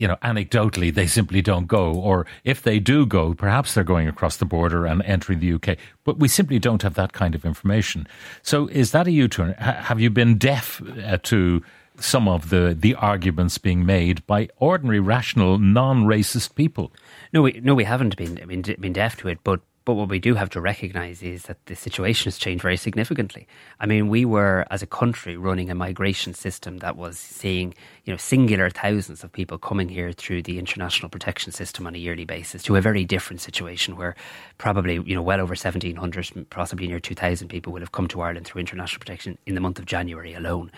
you 0.00 0.08
know, 0.08 0.16
anecdotally 0.22 0.92
they 0.92 1.06
simply 1.06 1.42
don't 1.42 1.66
go. 1.66 1.92
Or 1.92 2.26
if 2.42 2.62
they 2.62 2.80
do 2.80 3.04
go, 3.04 3.34
perhaps 3.34 3.74
they're 3.74 3.84
going 3.84 4.08
across 4.08 4.38
the 4.38 4.46
border 4.46 4.86
and 4.86 5.02
entering 5.02 5.40
the 5.40 5.52
UK. 5.52 5.76
But 6.04 6.18
we 6.18 6.26
simply 6.26 6.58
don't 6.58 6.82
have 6.82 6.94
that 6.94 7.12
kind 7.12 7.34
of 7.34 7.44
information. 7.44 8.08
So 8.42 8.66
is 8.68 8.92
that 8.92 9.06
a 9.06 9.12
U 9.12 9.28
turn? 9.28 9.52
have 9.60 10.00
you 10.00 10.08
been 10.08 10.38
deaf 10.38 10.82
uh, 11.04 11.18
to 11.24 11.62
some 11.98 12.28
of 12.28 12.48
the, 12.48 12.74
the 12.78 12.94
arguments 12.94 13.58
being 13.58 13.84
made 13.84 14.26
by 14.26 14.48
ordinary, 14.56 15.00
rational, 15.00 15.58
non-racist 15.58 16.54
people. 16.54 16.92
No, 17.32 17.42
we 17.42 17.60
no, 17.62 17.74
we 17.74 17.84
haven't 17.84 18.16
been 18.16 18.34
been, 18.46 18.62
been 18.62 18.92
deaf 18.94 19.18
to 19.18 19.28
it, 19.28 19.38
but 19.44 19.60
but 19.90 19.96
what 19.96 20.08
we 20.08 20.20
do 20.20 20.36
have 20.36 20.50
to 20.50 20.60
recognise 20.60 21.20
is 21.20 21.42
that 21.46 21.66
the 21.66 21.74
situation 21.74 22.28
has 22.28 22.38
changed 22.38 22.62
very 22.62 22.76
significantly. 22.76 23.48
I 23.80 23.86
mean, 23.86 24.08
we 24.08 24.24
were 24.24 24.64
as 24.70 24.84
a 24.84 24.86
country 24.86 25.36
running 25.36 25.68
a 25.68 25.74
migration 25.74 26.32
system 26.32 26.78
that 26.78 26.96
was 26.96 27.18
seeing 27.18 27.74
you 28.04 28.12
know 28.12 28.16
singular 28.16 28.70
thousands 28.70 29.24
of 29.24 29.32
people 29.32 29.58
coming 29.58 29.88
here 29.88 30.12
through 30.12 30.42
the 30.42 30.60
international 30.60 31.08
protection 31.08 31.50
system 31.50 31.88
on 31.88 31.96
a 31.96 31.98
yearly 31.98 32.24
basis 32.24 32.62
to 32.62 32.76
a 32.76 32.80
very 32.80 33.04
different 33.04 33.40
situation 33.40 33.96
where 33.96 34.14
probably 34.58 34.94
you 35.04 35.16
know 35.16 35.22
well 35.22 35.40
over 35.40 35.56
1700 35.56 36.48
possibly 36.50 36.86
near 36.86 37.00
2000 37.00 37.48
people 37.48 37.72
would 37.72 37.82
have 37.82 37.90
come 37.90 38.06
to 38.06 38.20
Ireland 38.20 38.46
through 38.46 38.60
international 38.60 39.00
protection 39.00 39.38
in 39.44 39.56
the 39.56 39.60
month 39.60 39.80
of 39.80 39.86
January 39.86 40.34
alone 40.34 40.70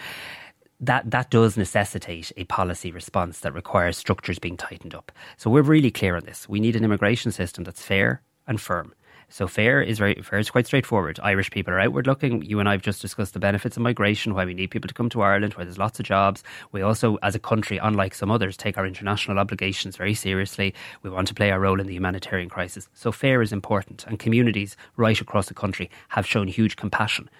that 0.80 1.10
that 1.10 1.28
does 1.28 1.58
necessitate 1.58 2.32
a 2.38 2.44
policy 2.44 2.90
response 2.90 3.40
that 3.40 3.52
requires 3.52 3.98
structures 3.98 4.38
being 4.38 4.56
tightened 4.56 4.94
up. 4.94 5.12
So 5.36 5.50
we're 5.50 5.60
really 5.60 5.90
clear 5.90 6.16
on 6.16 6.24
this. 6.24 6.48
We 6.48 6.60
need 6.60 6.76
an 6.76 6.82
immigration 6.82 7.30
system 7.30 7.64
that's 7.64 7.82
fair 7.82 8.22
and 8.46 8.60
firm. 8.60 8.92
So 9.28 9.46
fair 9.46 9.82
is 9.82 9.98
very 9.98 10.14
fair 10.22 10.38
is 10.38 10.50
quite 10.50 10.66
straightforward. 10.66 11.18
Irish 11.22 11.50
people 11.50 11.72
are 11.72 11.80
outward 11.80 12.06
looking. 12.06 12.42
You 12.42 12.60
and 12.60 12.68
I 12.68 12.72
have 12.72 12.82
just 12.82 13.00
discussed 13.00 13.34
the 13.34 13.38
benefits 13.38 13.76
of 13.76 13.82
migration, 13.82 14.34
why 14.34 14.44
we 14.44 14.54
need 14.54 14.70
people 14.70 14.88
to 14.88 14.94
come 14.94 15.08
to 15.10 15.22
Ireland, 15.22 15.54
where 15.54 15.64
there's 15.64 15.78
lots 15.78 15.98
of 15.98 16.06
jobs. 16.06 16.42
We 16.72 16.82
also, 16.82 17.18
as 17.22 17.34
a 17.34 17.38
country, 17.38 17.78
unlike 17.78 18.14
some 18.14 18.30
others, 18.30 18.56
take 18.56 18.78
our 18.78 18.86
international 18.86 19.38
obligations 19.38 19.96
very 19.96 20.14
seriously. 20.14 20.74
We 21.02 21.10
want 21.10 21.28
to 21.28 21.34
play 21.34 21.50
our 21.50 21.60
role 21.60 21.80
in 21.80 21.86
the 21.86 21.94
humanitarian 21.94 22.48
crisis. 22.48 22.88
So 22.94 23.12
fair 23.12 23.42
is 23.42 23.52
important, 23.52 24.04
and 24.06 24.18
communities 24.18 24.76
right 24.96 25.20
across 25.20 25.46
the 25.46 25.54
country 25.54 25.90
have 26.08 26.26
shown 26.26 26.48
huge 26.48 26.76
compassion. 26.76 27.30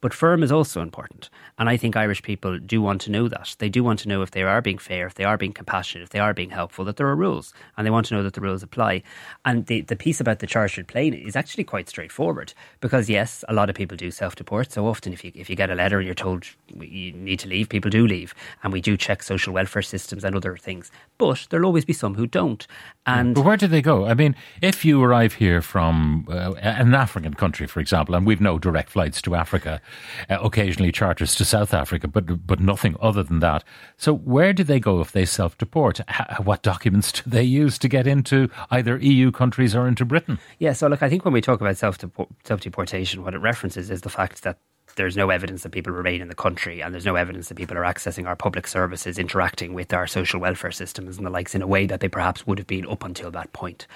But 0.00 0.14
firm 0.14 0.42
is 0.42 0.50
also 0.50 0.80
important. 0.80 1.28
And 1.58 1.68
I 1.68 1.76
think 1.76 1.94
Irish 1.94 2.22
people 2.22 2.58
do 2.58 2.80
want 2.80 3.02
to 3.02 3.10
know 3.10 3.28
that. 3.28 3.54
They 3.58 3.68
do 3.68 3.84
want 3.84 3.98
to 4.00 4.08
know 4.08 4.22
if 4.22 4.30
they 4.30 4.42
are 4.42 4.62
being 4.62 4.78
fair, 4.78 5.06
if 5.06 5.14
they 5.14 5.24
are 5.24 5.36
being 5.36 5.52
compassionate, 5.52 6.04
if 6.04 6.10
they 6.10 6.18
are 6.18 6.32
being 6.32 6.50
helpful, 6.50 6.84
that 6.86 6.96
there 6.96 7.06
are 7.06 7.16
rules. 7.16 7.52
And 7.76 7.86
they 7.86 7.90
want 7.90 8.06
to 8.06 8.14
know 8.14 8.22
that 8.22 8.32
the 8.32 8.40
rules 8.40 8.62
apply. 8.62 9.02
And 9.44 9.66
the, 9.66 9.82
the 9.82 9.96
piece 9.96 10.20
about 10.20 10.38
the 10.38 10.46
chartered 10.46 10.88
plane 10.88 11.12
is 11.12 11.36
actually 11.36 11.64
quite 11.64 11.88
straightforward. 11.88 12.54
Because, 12.80 13.10
yes, 13.10 13.44
a 13.48 13.52
lot 13.52 13.68
of 13.68 13.76
people 13.76 13.96
do 13.96 14.10
self 14.10 14.36
deport. 14.36 14.72
So 14.72 14.86
often, 14.86 15.12
if 15.12 15.22
you, 15.22 15.32
if 15.34 15.50
you 15.50 15.56
get 15.56 15.70
a 15.70 15.74
letter 15.74 15.98
and 15.98 16.06
you're 16.06 16.14
told 16.14 16.46
you 16.80 17.12
need 17.12 17.40
to 17.40 17.48
leave, 17.48 17.68
people 17.68 17.90
do 17.90 18.06
leave. 18.06 18.34
And 18.62 18.72
we 18.72 18.80
do 18.80 18.96
check 18.96 19.22
social 19.22 19.52
welfare 19.52 19.82
systems 19.82 20.24
and 20.24 20.34
other 20.34 20.56
things. 20.56 20.90
But 21.18 21.46
there'll 21.50 21.66
always 21.66 21.84
be 21.84 21.92
some 21.92 22.14
who 22.14 22.26
don't. 22.26 22.66
And 23.04 23.34
but 23.34 23.44
where 23.44 23.56
do 23.58 23.66
they 23.66 23.82
go? 23.82 24.06
I 24.06 24.14
mean, 24.14 24.34
if 24.62 24.84
you 24.84 25.02
arrive 25.02 25.34
here 25.34 25.60
from 25.60 26.26
uh, 26.30 26.54
an 26.60 26.94
African 26.94 27.34
country, 27.34 27.66
for 27.66 27.80
example, 27.80 28.14
and 28.14 28.26
we've 28.26 28.40
no 28.40 28.58
direct 28.58 28.90
flights 28.90 29.20
to 29.22 29.34
Africa, 29.34 29.80
uh, 30.28 30.38
occasionally 30.42 30.92
charters 30.92 31.34
to 31.36 31.44
South 31.44 31.74
Africa, 31.74 32.08
but 32.08 32.46
but 32.46 32.60
nothing 32.60 32.96
other 33.00 33.22
than 33.22 33.40
that. 33.40 33.64
So 33.96 34.14
where 34.14 34.52
do 34.52 34.64
they 34.64 34.80
go 34.80 35.00
if 35.00 35.12
they 35.12 35.24
self 35.24 35.56
deport? 35.58 36.00
What 36.42 36.62
documents 36.62 37.12
do 37.12 37.22
they 37.26 37.42
use 37.42 37.78
to 37.78 37.88
get 37.88 38.06
into 38.06 38.48
either 38.70 38.96
EU 38.98 39.30
countries 39.30 39.74
or 39.74 39.86
into 39.86 40.04
Britain? 40.04 40.38
Yeah, 40.58 40.72
so 40.72 40.88
look, 40.88 41.02
I 41.02 41.08
think 41.08 41.24
when 41.24 41.34
we 41.34 41.40
talk 41.40 41.60
about 41.60 41.76
self 41.76 41.98
deportation, 41.98 43.22
what 43.22 43.34
it 43.34 43.38
references 43.38 43.90
is 43.90 44.00
the 44.02 44.08
fact 44.08 44.42
that 44.42 44.58
there's 44.96 45.16
no 45.16 45.30
evidence 45.30 45.62
that 45.62 45.70
people 45.70 45.92
remain 45.92 46.20
in 46.20 46.28
the 46.28 46.34
country 46.34 46.82
and 46.82 46.92
there's 46.92 47.06
no 47.06 47.16
evidence 47.16 47.48
that 47.48 47.56
people 47.56 47.76
are 47.76 47.82
accessing 47.82 48.26
our 48.26 48.36
public 48.36 48.66
services, 48.66 49.18
interacting 49.18 49.74
with 49.74 49.92
our 49.92 50.06
social 50.06 50.40
welfare 50.40 50.72
systems 50.72 51.16
and 51.16 51.26
the 51.26 51.30
likes 51.30 51.54
in 51.54 51.62
a 51.62 51.66
way 51.66 51.86
that 51.86 52.00
they 52.00 52.08
perhaps 52.08 52.46
would 52.46 52.58
have 52.58 52.66
been 52.66 52.86
up 52.86 53.04
until 53.04 53.30
that 53.30 53.52
point. 53.52 53.86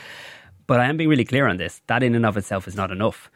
But 0.67 0.81
I 0.81 0.87
am 0.87 0.97
being 0.97 1.11
really 1.11 1.25
clear 1.25 1.47
on 1.47 1.59
this. 1.59 1.83
That 1.89 2.03
in 2.03 2.15
and 2.15 2.25
of 2.25 2.37
itself 2.37 2.67
is 2.67 2.77
not 2.77 2.91
enough. 2.91 3.31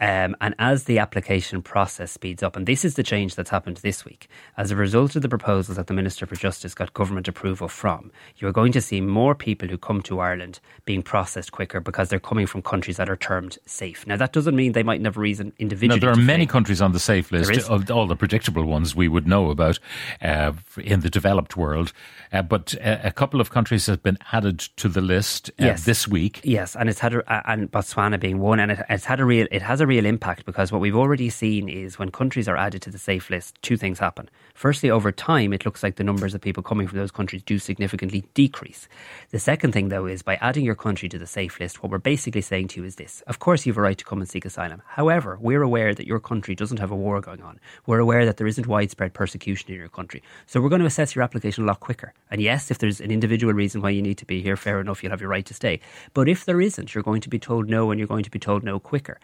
Um, 0.00 0.36
and 0.40 0.54
as 0.58 0.84
the 0.84 0.98
application 0.98 1.62
process 1.62 2.12
speeds 2.12 2.42
up, 2.42 2.56
and 2.56 2.66
this 2.66 2.84
is 2.84 2.94
the 2.94 3.02
change 3.02 3.34
that's 3.34 3.50
happened 3.50 3.78
this 3.78 4.04
week, 4.04 4.28
as 4.56 4.70
a 4.70 4.76
result 4.76 5.16
of 5.16 5.22
the 5.22 5.28
proposals 5.28 5.76
that 5.76 5.86
the 5.86 5.94
Minister 5.94 6.26
for 6.26 6.36
Justice 6.36 6.74
got 6.74 6.92
government 6.94 7.28
approval 7.28 7.68
from, 7.68 8.10
you're 8.36 8.52
going 8.52 8.72
to 8.72 8.80
see 8.80 9.00
more 9.00 9.34
people 9.34 9.68
who 9.68 9.78
come 9.78 10.02
to 10.02 10.20
Ireland 10.20 10.60
being 10.84 11.02
processed 11.02 11.52
quicker 11.52 11.80
because 11.80 12.08
they're 12.08 12.18
coming 12.18 12.46
from 12.46 12.62
countries 12.62 12.96
that 12.96 13.08
are 13.08 13.16
termed 13.16 13.58
safe. 13.66 14.06
Now, 14.06 14.16
that 14.16 14.32
doesn't 14.32 14.56
mean 14.56 14.72
they 14.72 14.82
might 14.82 15.00
never 15.00 15.20
reason 15.20 15.52
individually. 15.58 16.00
No, 16.00 16.06
there 16.06 16.12
are 16.12 16.26
many 16.26 16.46
countries 16.46 16.82
on 16.82 16.92
the 16.92 17.00
safe 17.00 17.30
list, 17.30 17.68
of 17.68 17.90
all 17.90 18.06
the 18.06 18.16
predictable 18.16 18.64
ones 18.64 18.94
we 18.96 19.08
would 19.08 19.26
know 19.26 19.50
about 19.50 19.78
uh, 20.22 20.52
in 20.78 21.00
the 21.00 21.10
developed 21.10 21.56
world. 21.56 21.92
Uh, 22.32 22.42
but 22.42 22.74
uh, 22.84 22.98
a 23.04 23.12
couple 23.12 23.40
of 23.40 23.50
countries 23.50 23.86
have 23.86 24.02
been 24.02 24.18
added 24.32 24.58
to 24.58 24.88
the 24.88 25.00
list 25.00 25.50
uh, 25.50 25.66
yes. 25.66 25.84
this 25.84 26.08
week. 26.08 26.40
Yes, 26.42 26.74
and 26.74 26.88
it's 26.88 26.98
had 26.98 27.14
a, 27.14 27.50
and 27.50 27.70
Botswana 27.70 28.18
being 28.18 28.40
one, 28.40 28.58
and 28.58 28.72
it, 28.72 28.80
it's 28.88 29.04
had 29.04 29.20
a 29.20 29.24
real 29.24 29.46
it 29.52 29.62
has 29.62 29.80
a 29.80 29.83
real 29.86 30.06
impact 30.06 30.44
because 30.44 30.70
what 30.70 30.80
we've 30.80 30.96
already 30.96 31.30
seen 31.30 31.68
is 31.68 31.98
when 31.98 32.10
countries 32.10 32.48
are 32.48 32.56
added 32.56 32.82
to 32.82 32.90
the 32.90 32.98
safe 32.98 33.30
list, 33.30 33.60
two 33.62 33.76
things 33.76 33.98
happen. 33.98 34.28
Firstly, 34.54 34.90
over 34.90 35.10
time, 35.10 35.52
it 35.52 35.64
looks 35.64 35.82
like 35.82 35.96
the 35.96 36.04
numbers 36.04 36.34
of 36.34 36.40
people 36.40 36.62
coming 36.62 36.86
from 36.86 36.98
those 36.98 37.10
countries 37.10 37.42
do 37.42 37.58
significantly 37.58 38.24
decrease. 38.34 38.88
The 39.30 39.38
second 39.38 39.72
thing, 39.72 39.88
though, 39.88 40.06
is 40.06 40.22
by 40.22 40.36
adding 40.36 40.64
your 40.64 40.74
country 40.74 41.08
to 41.08 41.18
the 41.18 41.26
safe 41.26 41.58
list, 41.58 41.82
what 41.82 41.90
we're 41.90 41.98
basically 41.98 42.40
saying 42.40 42.68
to 42.68 42.80
you 42.80 42.86
is 42.86 42.96
this: 42.96 43.22
of 43.26 43.38
course, 43.38 43.66
you 43.66 43.72
have 43.72 43.78
a 43.78 43.82
right 43.82 43.98
to 43.98 44.04
come 44.04 44.20
and 44.20 44.28
seek 44.28 44.44
asylum. 44.44 44.82
However, 44.86 45.38
we're 45.40 45.62
aware 45.62 45.94
that 45.94 46.06
your 46.06 46.20
country 46.20 46.54
doesn't 46.54 46.80
have 46.80 46.90
a 46.90 46.96
war 46.96 47.20
going 47.20 47.42
on. 47.42 47.58
We're 47.86 47.98
aware 47.98 48.24
that 48.26 48.36
there 48.36 48.46
isn't 48.46 48.66
widespread 48.66 49.14
persecution 49.14 49.70
in 49.70 49.76
your 49.76 49.88
country, 49.88 50.22
so 50.46 50.60
we're 50.60 50.68
going 50.68 50.80
to 50.80 50.86
assess 50.86 51.14
your 51.14 51.22
application 51.22 51.64
a 51.64 51.66
lot 51.66 51.80
quicker. 51.80 52.12
And 52.30 52.40
yes, 52.40 52.70
if 52.70 52.78
there's 52.78 53.00
an 53.00 53.10
individual 53.10 53.52
reason 53.52 53.82
why 53.82 53.90
you 53.90 54.02
need 54.02 54.18
to 54.18 54.26
be 54.26 54.42
here, 54.42 54.56
fair 54.56 54.80
enough, 54.80 55.02
you'll 55.02 55.10
have 55.10 55.20
your 55.20 55.30
right 55.30 55.46
to 55.46 55.54
stay. 55.54 55.80
But 56.12 56.28
if 56.28 56.44
there 56.44 56.60
isn't, 56.60 56.94
you're 56.94 57.02
going 57.04 57.20
to 57.22 57.28
be 57.28 57.38
told 57.38 57.68
no, 57.68 57.90
and 57.90 57.98
you're 57.98 58.08
going 58.08 58.24
to 58.24 58.30
be 58.30 58.38
told 58.38 58.62
no 58.62 58.78
quicker. 58.78 59.18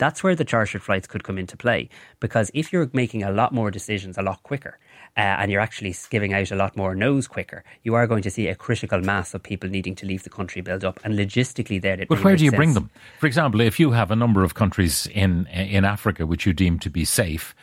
That's 0.00 0.24
where 0.24 0.34
the 0.34 0.46
chartered 0.46 0.82
flights 0.82 1.06
could 1.06 1.24
come 1.24 1.36
into 1.36 1.58
play. 1.58 1.90
Because 2.20 2.50
if 2.54 2.72
you're 2.72 2.88
making 2.94 3.22
a 3.22 3.30
lot 3.30 3.52
more 3.52 3.70
decisions 3.70 4.16
a 4.16 4.22
lot 4.22 4.42
quicker, 4.42 4.78
uh, 5.16 5.20
and 5.20 5.50
you're 5.52 5.60
actually 5.60 5.94
giving 6.08 6.32
out 6.32 6.50
a 6.50 6.56
lot 6.56 6.74
more 6.74 6.94
no's 6.94 7.26
quicker, 7.26 7.64
you 7.82 7.94
are 7.94 8.06
going 8.06 8.22
to 8.22 8.30
see 8.30 8.48
a 8.48 8.54
critical 8.54 9.00
mass 9.02 9.34
of 9.34 9.42
people 9.42 9.68
needing 9.68 9.94
to 9.96 10.06
leave 10.06 10.22
the 10.22 10.30
country 10.30 10.62
build 10.62 10.84
up. 10.84 11.00
And 11.04 11.18
logistically, 11.18 11.82
there, 11.82 11.98
but 12.08 12.24
where 12.24 12.34
do 12.34 12.44
you 12.44 12.50
sense. 12.50 12.56
bring 12.56 12.74
them? 12.74 12.88
For 13.18 13.26
example, 13.26 13.60
if 13.60 13.78
you 13.78 13.90
have 13.90 14.10
a 14.10 14.16
number 14.16 14.42
of 14.42 14.54
countries 14.54 15.06
in 15.08 15.46
in 15.48 15.84
Africa 15.84 16.26
which 16.26 16.46
you 16.46 16.54
deem 16.54 16.78
to 16.78 16.88
be 16.88 17.04
safe, 17.04 17.54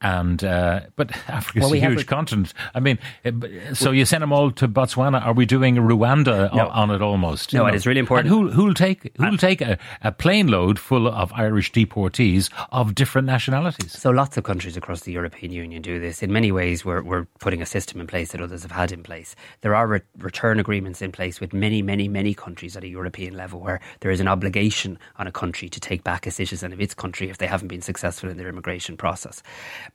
and 0.00 0.44
uh, 0.44 0.80
but 0.96 1.10
Africa's 1.28 1.62
well, 1.62 1.70
we 1.70 1.80
a 1.80 1.88
huge 1.88 2.06
continent. 2.06 2.54
I 2.74 2.80
mean, 2.80 2.98
eh, 3.24 3.32
so 3.74 3.90
you 3.90 4.04
send 4.04 4.22
them 4.22 4.32
all 4.32 4.50
to 4.52 4.68
Botswana. 4.68 5.24
Are 5.24 5.32
we 5.32 5.46
doing 5.46 5.76
Rwanda 5.76 6.54
no. 6.54 6.68
on 6.68 6.90
it 6.90 7.02
almost? 7.02 7.52
No, 7.52 7.62
know? 7.62 7.66
it 7.66 7.74
is 7.74 7.86
really 7.86 8.00
important. 8.00 8.32
And 8.32 8.34
who 8.34 8.50
who'll 8.50 8.74
take 8.74 9.16
who'll 9.16 9.36
take 9.36 9.60
a, 9.60 9.78
a 10.02 10.12
plane 10.12 10.48
load 10.48 10.78
full 10.78 11.08
of 11.08 11.32
Irish 11.32 11.72
deportees 11.72 12.50
of 12.70 12.94
different 12.94 13.26
nationalities? 13.26 13.92
So 13.92 14.10
lots 14.10 14.36
of 14.36 14.44
countries 14.44 14.76
across 14.76 15.00
the 15.00 15.12
European 15.12 15.52
Union 15.52 15.82
do 15.82 15.98
this. 15.98 16.22
In 16.22 16.32
many 16.32 16.52
ways, 16.52 16.84
we're 16.84 17.02
we're 17.02 17.26
putting 17.40 17.60
a 17.60 17.66
system 17.66 18.00
in 18.00 18.06
place 18.06 18.32
that 18.32 18.40
others 18.40 18.62
have 18.62 18.72
had 18.72 18.92
in 18.92 19.02
place. 19.02 19.34
There 19.62 19.74
are 19.74 19.86
re- 19.86 20.00
return 20.18 20.60
agreements 20.60 21.02
in 21.02 21.10
place 21.10 21.40
with 21.40 21.52
many, 21.52 21.82
many, 21.82 22.08
many 22.08 22.34
countries 22.34 22.76
at 22.76 22.84
a 22.84 22.88
European 22.88 23.36
level 23.36 23.60
where 23.60 23.80
there 24.00 24.10
is 24.10 24.20
an 24.20 24.28
obligation 24.28 24.98
on 25.16 25.26
a 25.26 25.32
country 25.32 25.68
to 25.68 25.80
take 25.80 26.04
back 26.04 26.26
a 26.26 26.30
citizen 26.30 26.72
of 26.72 26.80
its 26.80 26.94
country 26.94 27.30
if 27.30 27.38
they 27.38 27.46
haven't 27.46 27.68
been 27.68 27.82
successful 27.82 28.30
in 28.30 28.36
their 28.36 28.48
immigration 28.48 28.96
process. 28.96 29.42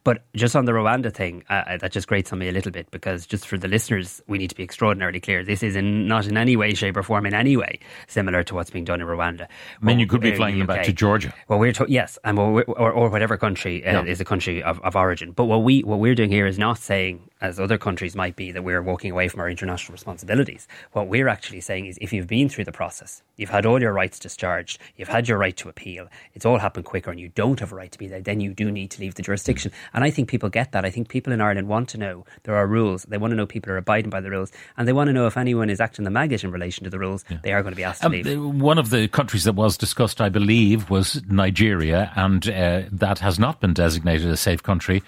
But 0.04 0.24
just 0.36 0.56
on 0.56 0.66
the 0.66 0.72
Rwanda 0.72 1.14
thing, 1.14 1.44
uh, 1.50 1.54
uh, 1.68 1.78
that 1.78 1.92
just 1.92 2.08
grates 2.08 2.34
on 2.34 2.40
me 2.40 2.50
a 2.50 2.52
little 2.52 2.72
bit 2.72 2.90
because 2.92 3.26
just 3.26 3.48
for 3.48 3.58
the 3.58 3.68
listeners, 3.68 4.22
we 4.28 4.38
need 4.38 4.50
to 4.50 4.56
be 4.56 4.64
extraordinarily 4.64 5.20
clear. 5.20 5.44
This 5.44 5.64
is 5.64 5.76
in, 5.76 6.08
not 6.08 6.28
in 6.28 6.36
any 6.38 6.56
way, 6.56 6.74
shape, 6.74 6.98
or 6.98 7.04
form 7.04 7.26
in 7.26 7.34
any 7.34 7.56
way 7.58 7.80
similar 8.08 8.44
to 8.44 8.56
what's 8.56 8.70
being 8.70 8.86
done 8.86 9.02
in 9.02 9.08
Rwanda. 9.08 9.48
I 9.82 9.86
mean, 9.86 10.00
you 10.00 10.08
could 10.08 10.22
be 10.22 10.36
flying 10.36 10.58
them 10.58 10.68
back 10.68 10.86
to 10.86 10.94
Georgia. 10.94 11.34
Well, 11.48 11.60
we're 11.60 11.74
to- 11.74 11.86
yes, 11.88 12.18
and 12.24 12.38
or, 12.40 12.64
or 12.64 13.10
whatever 13.10 13.38
country 13.38 13.86
uh, 13.86 14.04
is 14.04 14.20
a 14.20 14.26
country 14.26 14.62
of, 14.64 14.80
of 14.82 14.96
origin. 14.96 15.32
But 15.32 15.46
what 15.46 15.64
we 15.64 15.82
what 15.82 16.00
we're 16.00 16.16
doing 16.16 16.30
here 16.32 16.46
is 16.48 16.58
not 16.58 16.78
saying 16.80 17.30
as 17.44 17.60
other 17.60 17.78
countries 17.78 18.16
might 18.16 18.38
be, 18.38 18.54
that 18.54 18.64
we're 18.64 18.82
walking 18.82 19.12
away 19.12 19.28
from 19.28 19.42
our 19.42 19.50
international 19.50 19.92
responsibilities. 19.92 20.66
What 20.94 21.10
we're 21.10 21.28
actually 21.28 21.60
saying 21.60 21.88
is 21.88 22.00
if 22.00 22.14
you've 22.14 22.26
been 22.26 22.48
through 22.48 22.64
the 22.64 22.72
process, 22.72 23.22
you've 23.36 23.50
had 23.50 23.66
all 23.66 23.82
your 23.82 23.92
rights 23.92 24.18
discharged, 24.18 24.80
you've 24.96 25.10
had 25.10 25.28
your 25.28 25.38
right 25.38 25.56
to 25.58 25.68
appeal, 25.68 26.08
it's 26.34 26.46
all 26.46 26.58
happened 26.58 26.86
quicker 26.86 27.12
and 27.12 27.20
you 27.20 27.28
don't 27.36 27.60
have 27.60 27.74
a 27.74 27.76
right 27.76 27.92
to 27.92 28.00
be 28.00 28.08
there, 28.08 28.22
then 28.22 28.40
you 28.40 28.54
do 28.54 28.72
need 28.72 28.92
to 28.92 29.02
leave 29.02 29.16
the 29.16 29.22
jurisdiction. 29.22 29.74
And 29.94 30.06
I 30.06 30.10
think 30.10 30.30
people 30.30 30.48
get 30.48 30.72
that. 30.72 30.86
I 30.86 30.90
think 30.90 31.10
people 31.10 31.34
in 31.34 31.42
Ireland 31.42 31.68
want 31.68 31.90
to 31.90 31.98
know 31.98 32.26
there 32.44 32.56
are 32.56 32.66
rules. 32.66 33.04
They 33.04 33.18
want 33.18 33.32
to 33.32 33.36
know 33.36 33.46
people 33.46 33.74
are 33.74 33.78
abiding 33.78 34.10
by 34.10 34.22
the 34.22 34.32
rules. 34.32 34.54
And 34.78 34.88
they 34.88 34.94
want 34.94 35.10
to 35.10 35.14
know 35.14 35.28
if 35.28 35.36
anyone 35.36 35.70
is 35.70 35.82
acting 35.82 36.06
the 36.06 36.12
maggot 36.12 36.46
in 36.46 36.52
relation 36.52 36.86
to 36.86 36.90
the 36.90 37.00
rules, 37.00 37.26
yeah. 37.30 37.40
they 37.44 37.52
are 37.52 37.62
going 37.62 37.74
to 37.74 37.78
be 37.78 37.84
asked 37.84 38.02
to 38.02 38.08
um, 38.08 38.14
leave. 38.14 38.42
One 38.42 38.78
of 38.78 38.90
the 38.90 39.10
countries 39.10 39.44
that 39.44 39.54
was 39.54 39.76
discussed, 39.76 40.22
I 40.22 40.30
believe, 40.30 40.90
was 40.90 41.22
Nigeria, 41.28 42.14
and 42.16 42.48
uh, 42.48 42.84
that 42.90 43.20
has 43.20 43.38
not 43.38 43.60
been 43.60 43.74
designated 43.74 44.30
a 44.30 44.38
safe 44.38 44.64
country 44.64 45.04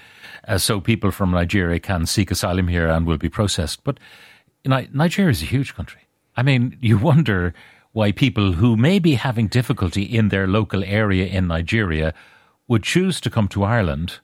uh, 0.47 0.57
so 0.57 0.79
people 0.79 1.11
from 1.11 1.31
Nigeria 1.31 1.79
can 1.79 2.05
seek 2.05 2.31
asylum 2.31 2.67
here 2.67 2.87
and 2.87 3.05
will 3.05 3.17
be 3.17 3.29
processed. 3.29 3.83
But 3.83 3.99
you 4.63 4.69
know, 4.69 4.85
Nigeria 4.93 5.31
is 5.31 5.41
a 5.41 5.45
huge 5.45 5.75
country. 5.75 6.01
I 6.35 6.43
mean, 6.43 6.77
you 6.81 6.97
wonder 6.97 7.53
why 7.91 8.11
people 8.11 8.53
who 8.53 8.75
may 8.75 8.99
be 8.99 9.15
having 9.15 9.47
difficulty 9.47 10.03
in 10.03 10.29
their 10.29 10.47
local 10.47 10.83
area 10.83 11.27
in 11.27 11.47
Nigeria 11.47 12.13
would 12.67 12.83
choose 12.83 13.21
to 13.21 13.29
come 13.29 13.47
to 13.49 13.63
Ireland 13.63 14.19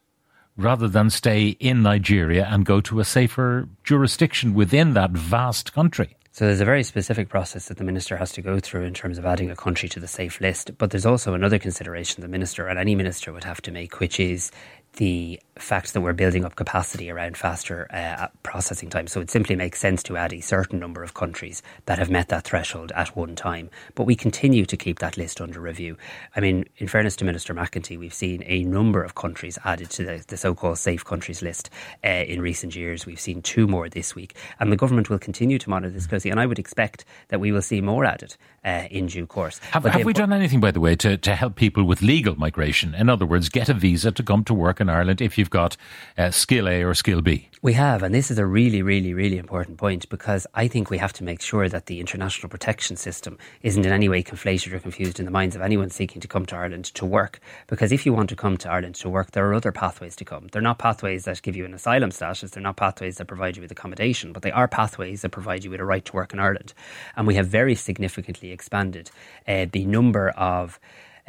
rather 0.57 0.87
than 0.87 1.09
stay 1.09 1.49
in 1.59 1.81
Nigeria 1.81 2.47
and 2.49 2.65
go 2.65 2.81
to 2.81 2.99
a 2.99 3.05
safer 3.05 3.69
jurisdiction 3.83 4.53
within 4.53 4.93
that 4.93 5.11
vast 5.11 5.73
country. 5.73 6.17
So 6.33 6.45
there's 6.45 6.61
a 6.61 6.65
very 6.65 6.83
specific 6.83 7.27
process 7.27 7.67
that 7.67 7.77
the 7.77 7.83
minister 7.83 8.15
has 8.15 8.31
to 8.33 8.41
go 8.41 8.59
through 8.59 8.83
in 8.83 8.93
terms 8.93 9.17
of 9.17 9.25
adding 9.25 9.51
a 9.51 9.55
country 9.55 9.89
to 9.89 9.99
the 9.99 10.07
safe 10.07 10.39
list. 10.39 10.77
But 10.77 10.91
there's 10.91 11.05
also 11.05 11.33
another 11.33 11.59
consideration 11.59 12.21
the 12.21 12.29
minister 12.29 12.67
and 12.67 12.79
any 12.79 12.95
minister 12.95 13.33
would 13.33 13.43
have 13.43 13.61
to 13.63 13.71
make, 13.71 13.99
which 13.99 14.17
is 14.17 14.49
the 14.93 15.39
fact 15.57 15.93
that 15.93 16.01
we're 16.01 16.13
building 16.13 16.45
up 16.45 16.55
capacity 16.55 17.11
around 17.11 17.37
faster 17.37 17.87
uh, 17.91 18.27
processing 18.41 18.89
time. 18.89 19.07
So 19.07 19.19
it 19.19 19.29
simply 19.29 19.55
makes 19.55 19.79
sense 19.79 20.01
to 20.03 20.17
add 20.17 20.33
a 20.33 20.39
certain 20.39 20.79
number 20.79 21.03
of 21.03 21.13
countries 21.13 21.61
that 21.85 21.99
have 21.99 22.09
met 22.09 22.29
that 22.29 22.45
threshold 22.45 22.91
at 22.95 23.15
one 23.15 23.35
time. 23.35 23.69
But 23.95 24.05
we 24.05 24.15
continue 24.15 24.65
to 24.65 24.77
keep 24.77 24.99
that 24.99 25.17
list 25.17 25.41
under 25.41 25.59
review. 25.59 25.97
I 26.35 26.39
mean, 26.39 26.65
in 26.77 26.87
fairness 26.87 27.15
to 27.17 27.25
Minister 27.25 27.53
McEntee, 27.53 27.99
we've 27.99 28.13
seen 28.13 28.43
a 28.45 28.63
number 28.63 29.03
of 29.03 29.15
countries 29.15 29.57
added 29.65 29.89
to 29.91 30.03
the, 30.03 30.23
the 30.27 30.37
so 30.37 30.55
called 30.55 30.77
safe 30.77 31.03
countries 31.03 31.41
list 31.41 31.69
uh, 32.03 32.07
in 32.07 32.41
recent 32.41 32.75
years. 32.75 33.05
We've 33.05 33.19
seen 33.19 33.41
two 33.41 33.67
more 33.67 33.89
this 33.89 34.15
week. 34.15 34.35
And 34.59 34.71
the 34.71 34.77
government 34.77 35.09
will 35.09 35.19
continue 35.19 35.57
to 35.59 35.69
monitor 35.69 35.93
this 35.93 36.07
closely. 36.07 36.31
And 36.31 36.39
I 36.39 36.45
would 36.45 36.59
expect 36.59 37.03
that 37.27 37.39
we 37.39 37.51
will 37.51 37.61
see 37.61 37.81
more 37.81 38.05
added 38.05 38.37
uh, 38.63 38.87
in 38.89 39.07
due 39.07 39.27
course. 39.27 39.59
Have, 39.71 39.83
have 39.83 40.05
we 40.05 40.13
done 40.13 40.31
anything, 40.31 40.61
by 40.61 40.71
the 40.71 40.79
way, 40.79 40.95
to, 40.95 41.17
to 41.17 41.35
help 41.35 41.55
people 41.55 41.83
with 41.83 42.01
legal 42.01 42.35
migration? 42.35 42.95
In 42.95 43.09
other 43.09 43.25
words, 43.25 43.49
get 43.49 43.67
a 43.67 43.73
visa 43.73 44.11
to 44.11 44.23
come 44.23 44.43
to 44.45 44.53
work 44.53 44.79
in 44.79 44.89
Ireland 44.89 45.21
if 45.21 45.37
you've 45.41 45.49
got 45.49 45.75
uh, 46.17 46.29
skill 46.29 46.69
A 46.69 46.83
or 46.83 46.93
skill 46.93 47.21
B? 47.21 47.49
We 47.63 47.73
have, 47.73 48.01
and 48.01 48.13
this 48.13 48.31
is 48.31 48.37
a 48.37 48.45
really, 48.45 48.81
really, 48.81 49.13
really 49.13 49.37
important 49.37 49.77
point 49.77 50.07
because 50.09 50.47
I 50.53 50.67
think 50.67 50.89
we 50.89 50.97
have 50.99 51.13
to 51.13 51.23
make 51.23 51.41
sure 51.41 51.67
that 51.67 51.87
the 51.87 51.99
international 51.99 52.49
protection 52.49 52.95
system 52.95 53.37
isn't 53.61 53.85
in 53.85 53.91
any 53.91 54.07
way 54.09 54.23
conflated 54.23 54.73
or 54.73 54.79
confused 54.79 55.19
in 55.19 55.25
the 55.25 55.31
minds 55.31 55.55
of 55.55 55.61
anyone 55.61 55.89
seeking 55.89 56.21
to 56.21 56.27
come 56.27 56.45
to 56.47 56.55
Ireland 56.55 56.85
to 56.85 57.05
work. 57.05 57.39
Because 57.67 57.91
if 57.91 58.05
you 58.05 58.13
want 58.13 58.29
to 58.29 58.35
come 58.35 58.57
to 58.57 58.69
Ireland 58.71 58.95
to 58.95 59.09
work, 59.09 59.31
there 59.31 59.47
are 59.47 59.53
other 59.53 59.71
pathways 59.71 60.15
to 60.17 60.25
come. 60.25 60.47
They're 60.51 60.61
not 60.61 60.79
pathways 60.79 61.25
that 61.25 61.41
give 61.41 61.55
you 61.55 61.65
an 61.65 61.73
asylum 61.73 62.11
status, 62.11 62.51
they're 62.51 62.63
not 62.63 62.77
pathways 62.77 63.17
that 63.17 63.25
provide 63.25 63.55
you 63.55 63.61
with 63.61 63.71
accommodation, 63.71 64.33
but 64.33 64.43
they 64.43 64.51
are 64.51 64.67
pathways 64.67 65.21
that 65.21 65.29
provide 65.29 65.63
you 65.63 65.71
with 65.71 65.79
a 65.79 65.85
right 65.85 66.05
to 66.05 66.13
work 66.13 66.33
in 66.33 66.39
Ireland. 66.39 66.73
And 67.15 67.27
we 67.27 67.35
have 67.35 67.47
very 67.47 67.75
significantly 67.75 68.51
expanded 68.51 69.11
uh, 69.47 69.65
the 69.71 69.85
number 69.85 70.29
of 70.29 70.79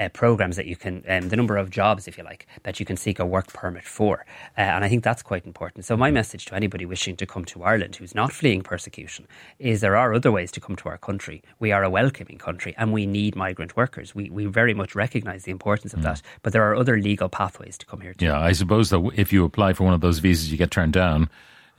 uh, 0.02 0.08
programs 0.10 0.56
that 0.56 0.66
you 0.66 0.76
can, 0.76 1.04
um, 1.08 1.28
the 1.28 1.36
number 1.36 1.56
of 1.56 1.70
jobs, 1.70 2.08
if 2.08 2.18
you 2.18 2.24
like, 2.24 2.46
that 2.62 2.80
you 2.80 2.86
can 2.86 2.96
seek 2.96 3.18
a 3.18 3.26
work 3.26 3.52
permit 3.52 3.84
for. 3.84 4.24
Uh, 4.56 4.62
and 4.62 4.84
I 4.84 4.88
think 4.88 5.04
that's 5.04 5.22
quite 5.22 5.46
important. 5.46 5.84
So, 5.84 5.96
my 5.96 6.10
message 6.10 6.46
to 6.46 6.54
anybody 6.54 6.84
wishing 6.84 7.16
to 7.16 7.26
come 7.26 7.44
to 7.46 7.62
Ireland 7.62 7.96
who's 7.96 8.14
not 8.14 8.32
fleeing 8.32 8.62
persecution 8.62 9.26
is 9.58 9.80
there 9.80 9.96
are 9.96 10.14
other 10.14 10.32
ways 10.32 10.50
to 10.52 10.60
come 10.60 10.76
to 10.76 10.88
our 10.88 10.98
country. 10.98 11.42
We 11.58 11.72
are 11.72 11.84
a 11.84 11.90
welcoming 11.90 12.38
country 12.38 12.74
and 12.76 12.92
we 12.92 13.06
need 13.06 13.36
migrant 13.36 13.76
workers. 13.76 14.14
We, 14.14 14.30
we 14.30 14.46
very 14.46 14.74
much 14.74 14.94
recognise 14.94 15.44
the 15.44 15.52
importance 15.52 15.92
of 15.94 16.00
mm. 16.00 16.04
that. 16.04 16.22
But 16.42 16.52
there 16.52 16.68
are 16.68 16.74
other 16.74 16.98
legal 16.98 17.28
pathways 17.28 17.78
to 17.78 17.86
come 17.86 18.00
here 18.00 18.14
too. 18.14 18.26
Yeah, 18.26 18.40
I 18.40 18.52
suppose 18.52 18.90
that 18.90 19.10
if 19.14 19.32
you 19.32 19.44
apply 19.44 19.72
for 19.74 19.84
one 19.84 19.94
of 19.94 20.00
those 20.00 20.18
visas, 20.18 20.50
you 20.50 20.58
get 20.58 20.70
turned 20.70 20.92
down 20.92 21.28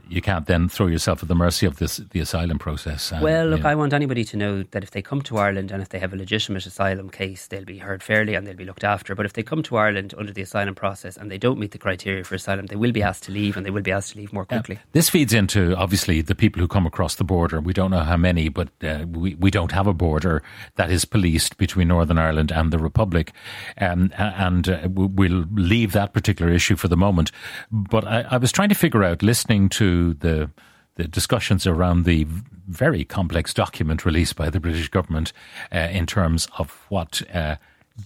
you 0.10 0.22
can't 0.22 0.46
then 0.46 0.70
throw 0.70 0.88
yourself 0.88 1.24
at 1.24 1.30
the 1.30 1.36
mercy 1.36 1.66
of 1.66 1.78
this 1.78 1.98
the 1.98 2.20
asylum 2.20 2.60
process. 2.60 3.12
And, 3.12 3.22
well, 3.22 3.48
look, 3.48 3.60
you 3.60 3.64
know. 3.64 3.70
I 3.70 3.76
want 3.76 3.94
anybody 3.94 4.24
to 4.26 4.38
know 4.38 4.64
that 4.64 4.84
if 4.84 4.92
they 4.92 5.02
come 5.02 5.22
to 5.24 5.38
Ireland 5.38 5.72
and 5.72 5.82
if 5.82 5.90
they 5.90 6.00
have 6.00 6.14
a 6.14 6.16
legitimate 6.16 6.66
asylum 6.66 7.10
case, 7.10 7.48
they'll 7.48 7.66
be 7.66 7.78
heard 7.78 8.04
fairly 8.04 8.36
and 8.36 8.46
they'll 8.46 8.56
be 8.56 8.66
looked 8.66 8.84
after. 8.84 9.16
But 9.16 9.26
if 9.26 9.34
they 9.34 9.44
come 9.44 9.64
to 9.64 9.78
Ireland 9.78 10.14
under 10.18 10.32
the 10.32 10.42
asylum 10.42 10.76
process 10.76 11.18
and 11.18 11.32
they 11.32 11.38
don't 11.38 11.60
meet 11.60 11.72
the 11.72 11.78
criteria 11.78 12.24
for 12.24 12.36
asylum, 12.36 12.68
they 12.68 12.76
will 12.76 12.92
be 12.92 13.02
asked 13.04 13.24
to 13.24 13.32
leave 13.32 13.58
and 13.58 13.66
they 13.66 13.72
will 13.72 13.82
be 13.82 13.92
asked 13.92 14.14
to 14.14 14.20
leave 14.20 14.34
more 14.34 14.46
quickly. 14.46 14.80
this 14.92 15.10
feeds 15.10 15.34
into 15.34 15.76
obviously 15.76 16.22
the 16.22 16.36
people 16.36 16.60
who 16.62 16.68
come 16.68 16.86
across 16.86 17.16
the 17.16 17.24
border. 17.24 17.62
We 17.62 17.74
don't 17.74 17.92
know 17.92 18.04
how 18.04 18.18
many, 18.18 18.50
but 18.50 18.70
uh, 18.84 19.06
we 19.10 19.36
we 19.36 19.52
don't 19.52 19.72
have 19.72 19.88
a 19.88 19.94
border 19.94 20.44
that 20.76 20.92
is 20.92 21.06
policed 21.06 21.58
between 21.58 21.88
Northern 21.88 22.18
Ireland 22.18 22.52
and 22.52 22.72
the 22.72 22.80
Republic, 22.80 23.32
um, 23.80 24.12
and 24.18 24.68
uh, 24.70 24.88
we'll 24.92 25.46
leave 25.54 25.94
that 25.94 26.14
particular 26.14 26.52
issue 26.52 26.76
for 26.76 26.88
the 26.88 26.98
moment. 26.98 27.32
But 27.72 28.06
I, 28.06 28.26
I 28.32 28.38
was 28.38 28.52
trying 28.52 28.70
to 28.70 28.76
figure 28.76 29.04
out, 29.04 29.24
listening 29.24 29.70
to 29.70 29.93
the 30.14 30.50
the 30.96 31.08
discussions 31.08 31.66
around 31.66 32.06
the 32.06 32.26
very 32.68 33.04
complex 33.04 33.54
document 33.54 34.06
released 34.06 34.36
by 34.36 34.50
the 34.50 34.60
British 34.60 34.90
government 34.90 35.34
uh, 35.74 35.90
in 35.92 36.06
terms 36.06 36.48
of 36.58 36.86
what 36.90 37.22
uh, 37.34 37.56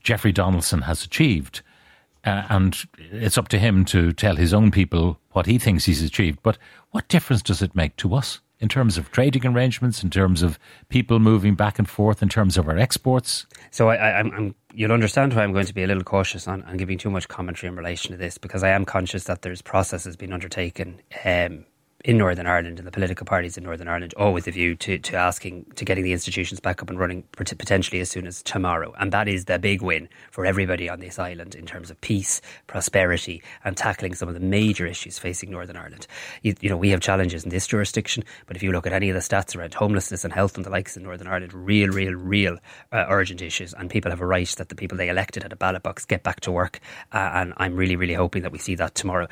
Jeffrey 0.02 0.32
Donaldson 0.32 0.82
has 0.82 1.04
achieved. 1.04 1.62
Uh, 2.26 2.44
and 2.50 2.88
it's 3.12 3.38
up 3.38 3.48
to 3.50 3.60
him 3.60 3.86
to 3.86 4.12
tell 4.12 4.36
his 4.36 4.54
own 4.54 4.72
people 4.72 5.20
what 5.32 5.46
he 5.46 5.58
thinks 5.58 5.86
he's 5.86 6.02
achieved. 6.02 6.40
But 6.44 6.58
what 6.92 7.08
difference 7.08 7.42
does 7.42 7.62
it 7.62 7.76
make 7.76 7.96
to 7.98 8.16
us 8.16 8.42
in 8.60 8.68
terms 8.68 8.98
of 8.98 9.12
trading 9.12 9.46
arrangements, 9.46 10.04
in 10.04 10.10
terms 10.10 10.42
of 10.42 10.58
people 10.90 11.20
moving 11.20 11.56
back 11.56 11.78
and 11.78 11.88
forth, 11.88 12.24
in 12.24 12.30
terms 12.30 12.58
of 12.58 12.68
our 12.68 12.78
exports? 12.78 13.46
So 13.72 13.90
I, 13.90 14.20
am 14.20 14.56
you'll 14.74 14.92
understand 14.92 15.34
why 15.34 15.44
I'm 15.44 15.54
going 15.54 15.68
to 15.68 15.74
be 15.74 15.84
a 15.84 15.88
little 15.88 16.04
cautious 16.04 16.48
on, 16.48 16.64
on, 16.64 16.78
giving 16.78 16.98
too 16.98 17.10
much 17.10 17.28
commentary 17.28 17.70
in 17.70 17.76
relation 17.76 18.12
to 18.12 18.18
this 18.18 18.38
because 18.38 18.64
I 18.64 18.70
am 18.70 18.84
conscious 18.84 19.26
that 19.26 19.42
there's 19.42 19.62
processes 19.62 20.16
being 20.16 20.34
undertaken 20.34 21.02
um, 21.24 21.66
in 22.06 22.18
Northern 22.18 22.46
Ireland 22.46 22.78
and 22.78 22.88
the 22.88 22.92
political 22.92 23.26
parties 23.26 23.58
in 23.58 23.64
Northern 23.64 23.88
Ireland, 23.88 24.14
all 24.16 24.32
with 24.32 24.48
a 24.48 24.52
view 24.52 24.76
to, 24.76 25.00
to 25.00 25.16
asking 25.16 25.66
to 25.76 25.84
getting 25.84 26.04
the 26.04 26.14
institutions 26.14 26.60
back 26.60 26.82
up 26.82 26.90
and 26.90 27.00
running 27.00 27.24
potentially 27.34 28.00
as 28.00 28.10
soon 28.10 28.28
as 28.28 28.44
tomorrow. 28.44 28.94
And 29.00 29.12
that 29.12 29.28
is 29.28 29.46
the 29.46 29.58
big 29.58 29.82
win 29.82 30.08
for 30.30 30.46
everybody 30.46 30.90
on 30.90 31.00
this 31.00 31.18
island 31.18 31.56
in 31.56 31.66
terms 31.66 31.90
of 31.90 32.00
peace, 32.02 32.40
prosperity, 32.68 33.42
and 33.64 33.76
tackling 33.76 34.14
some 34.14 34.28
of 34.28 34.36
the 34.36 34.40
major 34.40 34.86
issues 34.86 35.18
facing 35.18 35.50
Northern 35.50 35.76
Ireland. 35.76 36.06
You, 36.44 36.56
you 36.62 36.70
know, 36.70 36.78
we 36.78 36.90
have 36.90 37.02
challenges 37.02 37.44
in 37.44 37.50
this 37.50 37.66
jurisdiction, 37.66 38.24
but 38.46 38.56
if 38.56 38.62
you 38.62 38.72
look 38.72 38.86
at 38.86 38.94
any 38.94 39.10
of 39.10 39.16
the 39.16 39.22
stats 39.22 39.56
around 39.56 39.74
homelessness 39.74 40.24
and 40.24 40.32
health 40.32 40.56
and 40.56 40.66
the 40.66 40.70
likes 40.70 40.96
in 40.96 41.04
Northern 41.04 41.28
Ireland, 41.28 41.54
real, 41.54 41.90
real, 41.90 42.14
real 42.14 42.58
uh, 42.92 43.06
urgent 43.10 43.42
issues, 43.42 43.74
and 43.74 43.90
people 43.90 44.12
have 44.12 44.22
a 44.22 44.26
right 44.26 44.48
that 44.58 44.70
the 44.70 44.76
people 44.76 44.98
they 44.98 45.10
elected 45.10 45.44
at 45.44 45.52
a 45.52 45.56
ballot 45.56 45.84
box 45.84 46.06
get 46.06 46.22
back 46.22 46.42
to 46.42 46.52
work. 46.52 46.80
Uh, 47.12 47.32
and 47.34 47.54
I'm 47.58 47.76
really, 47.76 47.96
really 47.96 48.14
hoping 48.14 48.44
that 48.44 48.52
we 48.52 48.60
see 48.60 48.76
that 48.76 48.94
tomorrow 48.94 49.28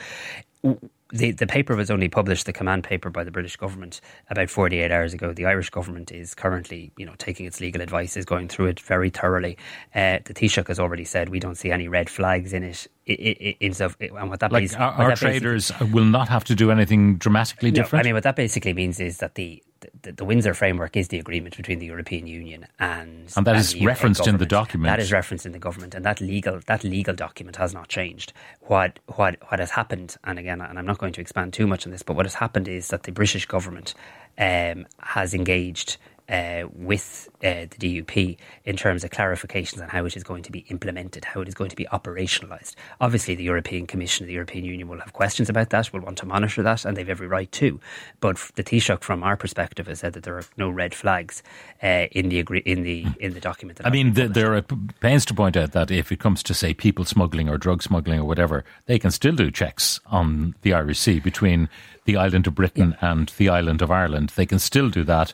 the, 1.16 1.32
the 1.32 1.48
paper 1.48 1.76
was 1.76 1.90
only 1.90 2.10
published, 2.10 2.46
the 2.46 2.54
command 2.54 2.84
paper 2.84 3.10
by 3.10 3.24
the 3.24 3.32
British 3.32 3.56
government, 3.56 4.02
about 4.30 4.50
48 4.50 4.92
hours 4.92 5.14
ago. 5.14 5.34
The 5.34 5.46
Irish 5.46 5.70
government 5.70 6.12
is 6.12 6.36
currently, 6.36 6.92
you 6.98 7.06
know, 7.06 7.14
taking 7.18 7.46
its 7.46 7.60
legal 7.62 7.82
advice, 7.82 8.18
is 8.18 8.26
going 8.26 8.48
through 8.48 8.68
it 8.68 8.80
very 8.80 9.10
thoroughly. 9.10 9.58
Uh, 9.94 10.20
the 10.26 10.34
Taoiseach 10.34 10.68
has 10.68 10.80
already 10.80 11.06
said 11.06 11.30
we 11.30 11.40
don't 11.40 11.56
see 11.56 11.72
any 11.72 11.88
red 11.88 12.10
flags 12.10 12.54
in 12.54 12.64
it. 12.64 12.88
In 13.08 13.72
stuff, 13.76 13.96
and 14.00 14.32
what 14.32 14.40
that 14.40 14.52
like 14.52 14.62
means, 14.62 14.74
our, 14.74 14.92
our 14.94 15.16
traders 15.16 15.72
will 15.94 16.06
not 16.06 16.28
have 16.28 16.44
to 16.46 16.56
do 16.56 16.72
anything 16.72 17.18
dramatically 17.18 17.70
different. 17.70 17.94
No, 17.94 18.00
I 18.00 18.04
mean, 18.10 18.14
what 18.16 18.24
that 18.24 18.36
basically 18.36 18.74
means 18.74 19.00
is 19.00 19.20
that 19.20 19.36
the 19.36 19.62
the, 20.02 20.12
the, 20.12 20.26
Windsor 20.26 20.54
framework 20.54 20.96
is 20.96 21.10
the 21.10 21.20
agreement 21.20 21.58
between 21.58 21.80
the 21.80 21.86
European 21.86 22.28
Union 22.28 22.68
and 22.80 23.32
and 23.36 23.46
that 23.46 23.56
and 23.56 23.60
is 23.60 23.80
referenced 23.82 24.28
in 24.28 24.38
the 24.38 24.46
document. 24.46 24.92
That 24.92 25.00
is 25.00 25.12
referenced 25.12 25.46
in 25.46 25.52
the 25.52 25.60
government, 25.60 25.96
and 25.96 26.04
that 26.06 26.22
legal 26.22 26.60
that 26.68 26.84
legal 26.84 27.16
document 27.16 27.58
has 27.58 27.74
not 27.74 27.88
changed. 27.88 28.34
What 28.62 29.00
what 29.16 29.38
what 29.50 29.60
has 29.60 29.72
happened, 29.72 30.18
and 30.24 30.40
again, 30.40 30.62
and 30.62 30.78
I'm 30.78 30.86
not 30.86 30.98
going 30.98 31.14
to 31.14 31.22
expand 31.22 31.54
too 31.54 31.68
much 31.68 31.86
on 31.86 31.92
this, 31.92 32.04
but 32.04 32.16
what 32.16 32.26
has 32.26 32.36
happened 32.36 32.68
is 32.68 32.90
that 32.90 33.04
the 33.04 33.12
British 33.12 33.46
government 33.46 33.94
um, 34.38 34.86
has 35.00 35.34
engaged 35.34 35.98
uh, 36.30 36.64
with 36.74 37.30
uh, 37.44 37.66
the 37.78 38.02
DUP 38.02 38.38
in 38.64 38.76
terms 38.76 39.04
of 39.04 39.12
clarifications 39.12 39.82
on 39.82 39.90
how 39.90 40.06
it 40.06 40.16
is 40.16 40.24
going 40.24 40.44
to 40.44 40.52
be 40.52 40.60
implemented, 40.70 41.26
how 41.26 41.42
it 41.42 41.48
is 41.48 41.54
going 41.54 41.70
to 41.70 41.76
be 41.76 41.86
operationalised. 41.86 42.76
Obviously, 43.00 43.36
the 43.36 43.44
European 43.44 43.86
Commission, 43.86 44.26
the 44.26 44.34
European 44.34 44.66
Union 44.66 44.88
will 44.88 45.00
have 45.00 45.14
questions 45.14 45.50
about 45.50 45.70
that, 45.70 45.94
will 45.94 46.02
want 46.02 46.18
to 46.18 46.26
monitor 46.26 46.64
that, 46.64 46.86
and 46.86 46.98
they've 46.98 47.10
every 47.10 47.28
right 47.28 47.52
to. 47.54 47.80
But 48.20 48.38
the 48.56 48.64
Taoiseach, 48.64 49.02
from 49.02 49.24
our 49.24 49.38
perspective, 49.38 49.88
has 49.88 50.00
said 50.00 50.14
that 50.14 50.24
there 50.24 50.38
are 50.38 50.46
no 50.58 50.70
red 50.70 50.96
flags 50.96 51.44
uh, 51.84 52.08
in 52.12 52.30
the 52.30 52.40
in 52.66 52.84
the 52.84 53.06
in 53.20 53.34
the 53.34 53.42
document. 53.42 53.82
I 53.84 53.90
mean, 53.90 54.14
the, 54.14 54.28
there 54.28 54.56
are 54.56 54.62
pains 55.00 55.26
to 55.26 55.34
point 55.34 55.58
out 55.58 55.74
that 55.74 55.92
if 55.92 56.12
it 56.12 56.20
comes 56.20 56.42
to 56.44 56.54
say 56.54 56.74
people 56.74 57.06
smuggling 57.06 57.50
or 57.50 57.58
drug 57.58 57.84
smuggling 57.84 58.20
or 58.20 58.26
whatever, 58.26 58.64
they 58.86 59.00
can 59.00 59.12
still 59.12 59.36
do 59.36 59.52
checks 59.52 60.00
on 60.08 60.56
the 60.62 60.74
Irish 60.74 61.00
Sea 61.00 61.20
between 61.20 61.70
the 62.06 62.18
island 62.18 62.48
of 62.48 62.56
Britain 62.56 62.96
yeah. 63.02 63.12
and 63.12 63.30
the 63.38 63.50
island 63.50 63.82
of 63.82 63.92
Ireland. 63.92 64.30
They 64.36 64.46
can 64.46 64.60
still 64.60 64.90
do 64.90 65.04
that 65.04 65.34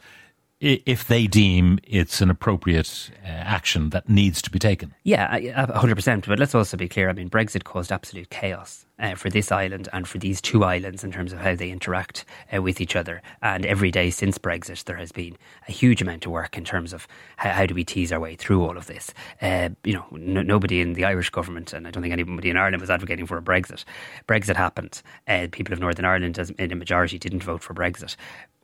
if 0.61 1.07
they 1.07 1.27
deem 1.27 1.79
it's 1.83 2.21
an 2.21 2.29
appropriate 2.29 3.09
uh, 3.23 3.27
action 3.27 3.89
that 3.89 4.07
needs 4.07 4.41
to 4.43 4.51
be 4.51 4.59
taken. 4.59 4.93
Yeah, 5.03 5.39
100%. 5.39 6.27
But 6.27 6.39
let's 6.39 6.55
also 6.55 6.77
be 6.77 6.87
clear. 6.87 7.09
I 7.09 7.13
mean, 7.13 7.29
Brexit 7.29 7.63
caused 7.63 7.91
absolute 7.91 8.29
chaos 8.29 8.85
uh, 9.01 9.15
for 9.15 9.29
this 9.29 9.51
island 9.51 9.89
and 9.91 10.07
for 10.07 10.17
these 10.17 10.39
two 10.39 10.63
islands 10.63 11.03
in 11.03 11.11
terms 11.11 11.33
of 11.33 11.39
how 11.39 11.55
they 11.55 11.71
interact 11.71 12.23
uh, 12.55 12.61
with 12.61 12.79
each 12.79 12.95
other. 12.95 13.21
And 13.41 13.65
every 13.65 13.91
day 13.91 14.09
since 14.09 14.37
Brexit, 14.37 14.85
there 14.85 14.95
has 14.95 15.11
been 15.11 15.37
a 15.67 15.71
huge 15.71 16.01
amount 16.01 16.25
of 16.25 16.31
work 16.31 16.57
in 16.57 16.63
terms 16.63 16.93
of 16.93 17.07
how, 17.37 17.51
how 17.51 17.65
do 17.65 17.75
we 17.75 17.83
tease 17.83 18.11
our 18.11 18.19
way 18.19 18.35
through 18.35 18.63
all 18.63 18.77
of 18.77 18.87
this. 18.87 19.13
Uh, 19.41 19.69
you 19.83 19.93
know, 19.93 20.05
no, 20.11 20.41
nobody 20.41 20.79
in 20.79 20.93
the 20.93 21.05
Irish 21.05 21.29
government, 21.31 21.73
and 21.73 21.87
I 21.87 21.91
don't 21.91 22.03
think 22.03 22.13
anybody 22.13 22.49
in 22.49 22.57
Ireland 22.57 22.81
was 22.81 22.89
advocating 22.89 23.25
for 23.25 23.37
a 23.37 23.41
Brexit. 23.41 23.83
Brexit 24.27 24.55
happened. 24.55 25.01
Uh, 25.27 25.47
people 25.51 25.73
of 25.73 25.79
Northern 25.79 26.05
Ireland, 26.05 26.37
as 26.39 26.51
in 26.51 26.71
a 26.71 26.75
majority, 26.75 27.17
didn't 27.17 27.43
vote 27.43 27.63
for 27.63 27.73
Brexit 27.73 28.15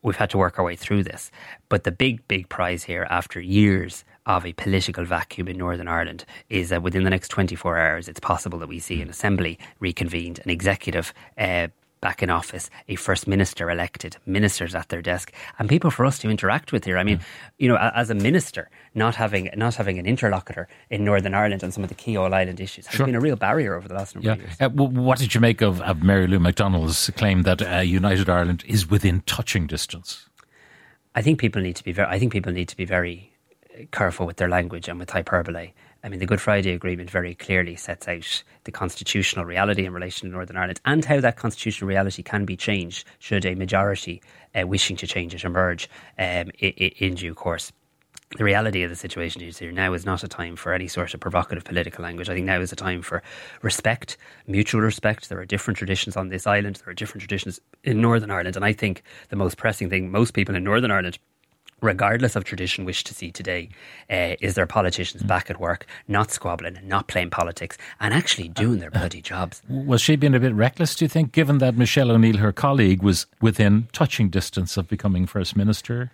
we've 0.02 0.16
had 0.16 0.30
to 0.30 0.38
work 0.38 0.58
our 0.58 0.64
way 0.64 0.76
through 0.76 1.04
this. 1.04 1.30
But 1.68 1.84
the 1.84 1.90
big, 1.90 2.26
big 2.28 2.48
prize 2.48 2.84
here, 2.84 3.06
after 3.10 3.40
years 3.40 4.04
of 4.28 4.46
a 4.46 4.52
political 4.52 5.04
vacuum 5.04 5.48
in 5.48 5.56
Northern 5.56 5.88
Ireland, 5.88 6.24
is 6.50 6.68
that 6.68 6.82
within 6.82 7.02
the 7.02 7.10
next 7.10 7.28
24 7.28 7.78
hours, 7.78 8.08
it's 8.08 8.20
possible 8.20 8.58
that 8.60 8.68
we 8.68 8.78
see 8.78 9.02
an 9.02 9.08
assembly 9.08 9.58
reconvened, 9.80 10.38
an 10.44 10.50
executive 10.50 11.12
uh, 11.38 11.68
back 12.00 12.22
in 12.22 12.30
office, 12.30 12.70
a 12.88 12.94
first 12.94 13.26
minister 13.26 13.70
elected, 13.70 14.16
ministers 14.26 14.74
at 14.74 14.88
their 14.88 15.02
desk, 15.02 15.32
and 15.58 15.68
people 15.68 15.90
for 15.90 16.04
us 16.04 16.18
to 16.18 16.30
interact 16.30 16.72
with 16.72 16.84
here. 16.84 16.98
I 16.98 17.04
mean, 17.04 17.18
mm. 17.18 17.22
you 17.58 17.68
know, 17.68 17.76
as 17.76 18.10
a 18.10 18.14
minister, 18.14 18.70
not 18.94 19.14
having 19.16 19.50
not 19.56 19.74
having 19.74 19.98
an 19.98 20.06
interlocutor 20.06 20.68
in 20.90 21.04
Northern 21.04 21.34
Ireland 21.34 21.64
on 21.64 21.72
some 21.72 21.82
of 21.82 21.88
the 21.88 21.94
key 21.94 22.16
All 22.16 22.32
Island 22.34 22.60
issues 22.60 22.86
has 22.86 22.94
sure. 22.94 23.06
been 23.06 23.14
a 23.14 23.20
real 23.20 23.36
barrier 23.36 23.74
over 23.74 23.88
the 23.88 23.94
last 23.94 24.14
number 24.14 24.28
yeah. 24.28 24.34
of 24.34 24.40
years. 24.40 24.56
Uh, 24.60 24.68
what 24.68 25.18
did 25.18 25.34
you 25.34 25.40
make 25.40 25.60
of, 25.60 25.80
of 25.82 26.02
Mary 26.02 26.26
Lou 26.26 26.38
McDonald's 26.38 27.10
claim 27.16 27.42
that 27.42 27.62
uh, 27.62 27.78
United 27.78 28.28
Ireland 28.28 28.64
is 28.66 28.88
within 28.88 29.22
touching 29.22 29.66
distance? 29.66 30.28
I 31.14 31.22
think 31.22 31.40
people 31.40 31.62
need 31.62 31.76
to 31.76 31.84
be 31.84 31.92
very. 31.92 32.08
I 32.08 32.18
think 32.18 32.32
people 32.32 32.52
need 32.52 32.68
to 32.68 32.76
be 32.76 32.84
very 32.84 33.32
careful 33.90 34.26
with 34.26 34.36
their 34.36 34.48
language 34.48 34.88
and 34.88 34.98
with 34.98 35.10
hyperbole. 35.10 35.72
I 36.04 36.08
mean, 36.08 36.20
the 36.20 36.26
Good 36.26 36.40
Friday 36.40 36.70
Agreement 36.70 37.10
very 37.10 37.34
clearly 37.34 37.76
sets 37.76 38.06
out 38.06 38.42
the 38.64 38.72
constitutional 38.72 39.44
reality 39.44 39.84
in 39.84 39.92
relation 39.92 40.28
to 40.28 40.34
Northern 40.34 40.56
Ireland 40.56 40.80
and 40.84 41.04
how 41.04 41.20
that 41.20 41.36
constitutional 41.36 41.88
reality 41.88 42.22
can 42.22 42.44
be 42.44 42.56
changed 42.56 43.06
should 43.18 43.44
a 43.44 43.54
majority 43.54 44.22
uh, 44.54 44.66
wishing 44.66 44.96
to 44.96 45.06
change 45.06 45.34
it 45.34 45.44
emerge 45.44 45.88
um, 46.18 46.50
in, 46.58 46.72
in 46.72 47.14
due 47.14 47.34
course 47.34 47.72
the 48.36 48.44
reality 48.44 48.82
of 48.82 48.90
the 48.90 48.96
situation 48.96 49.40
is 49.40 49.58
here 49.58 49.72
now 49.72 49.94
is 49.94 50.04
not 50.04 50.22
a 50.22 50.28
time 50.28 50.54
for 50.54 50.74
any 50.74 50.86
sort 50.86 51.14
of 51.14 51.20
provocative 51.20 51.64
political 51.64 52.02
language. 52.02 52.28
I 52.28 52.34
think 52.34 52.44
now 52.44 52.60
is 52.60 52.72
a 52.72 52.76
time 52.76 53.00
for 53.00 53.22
respect, 53.62 54.18
mutual 54.46 54.82
respect. 54.82 55.28
There 55.28 55.40
are 55.40 55.46
different 55.46 55.78
traditions 55.78 56.14
on 56.14 56.28
this 56.28 56.46
island. 56.46 56.76
There 56.76 56.90
are 56.90 56.94
different 56.94 57.22
traditions 57.22 57.58
in 57.84 58.02
Northern 58.02 58.30
Ireland. 58.30 58.56
And 58.56 58.66
I 58.66 58.74
think 58.74 59.02
the 59.30 59.36
most 59.36 59.56
pressing 59.56 59.88
thing 59.88 60.10
most 60.10 60.34
people 60.34 60.54
in 60.54 60.62
Northern 60.62 60.90
Ireland 60.90 61.18
regardless 61.80 62.36
of 62.36 62.44
tradition, 62.44 62.84
wish 62.84 63.04
to 63.04 63.14
see 63.14 63.30
today 63.30 63.68
uh, 64.10 64.34
is 64.40 64.54
their 64.54 64.66
politicians 64.66 65.22
mm. 65.22 65.26
back 65.26 65.50
at 65.50 65.60
work, 65.60 65.86
not 66.06 66.30
squabbling, 66.30 66.78
not 66.84 67.08
playing 67.08 67.30
politics, 67.30 67.76
and 68.00 68.14
actually 68.14 68.48
doing 68.48 68.78
their 68.78 68.90
bloody 68.90 69.20
jobs. 69.20 69.62
Was 69.68 70.00
she 70.00 70.16
being 70.16 70.34
a 70.34 70.40
bit 70.40 70.54
reckless, 70.54 70.94
do 70.94 71.04
you 71.04 71.08
think, 71.08 71.32
given 71.32 71.58
that 71.58 71.76
Michelle 71.76 72.10
O'Neill, 72.10 72.38
her 72.38 72.52
colleague, 72.52 73.02
was 73.02 73.26
within 73.40 73.88
touching 73.92 74.28
distance 74.28 74.76
of 74.76 74.88
becoming 74.88 75.26
First 75.26 75.56
Minister? 75.56 76.10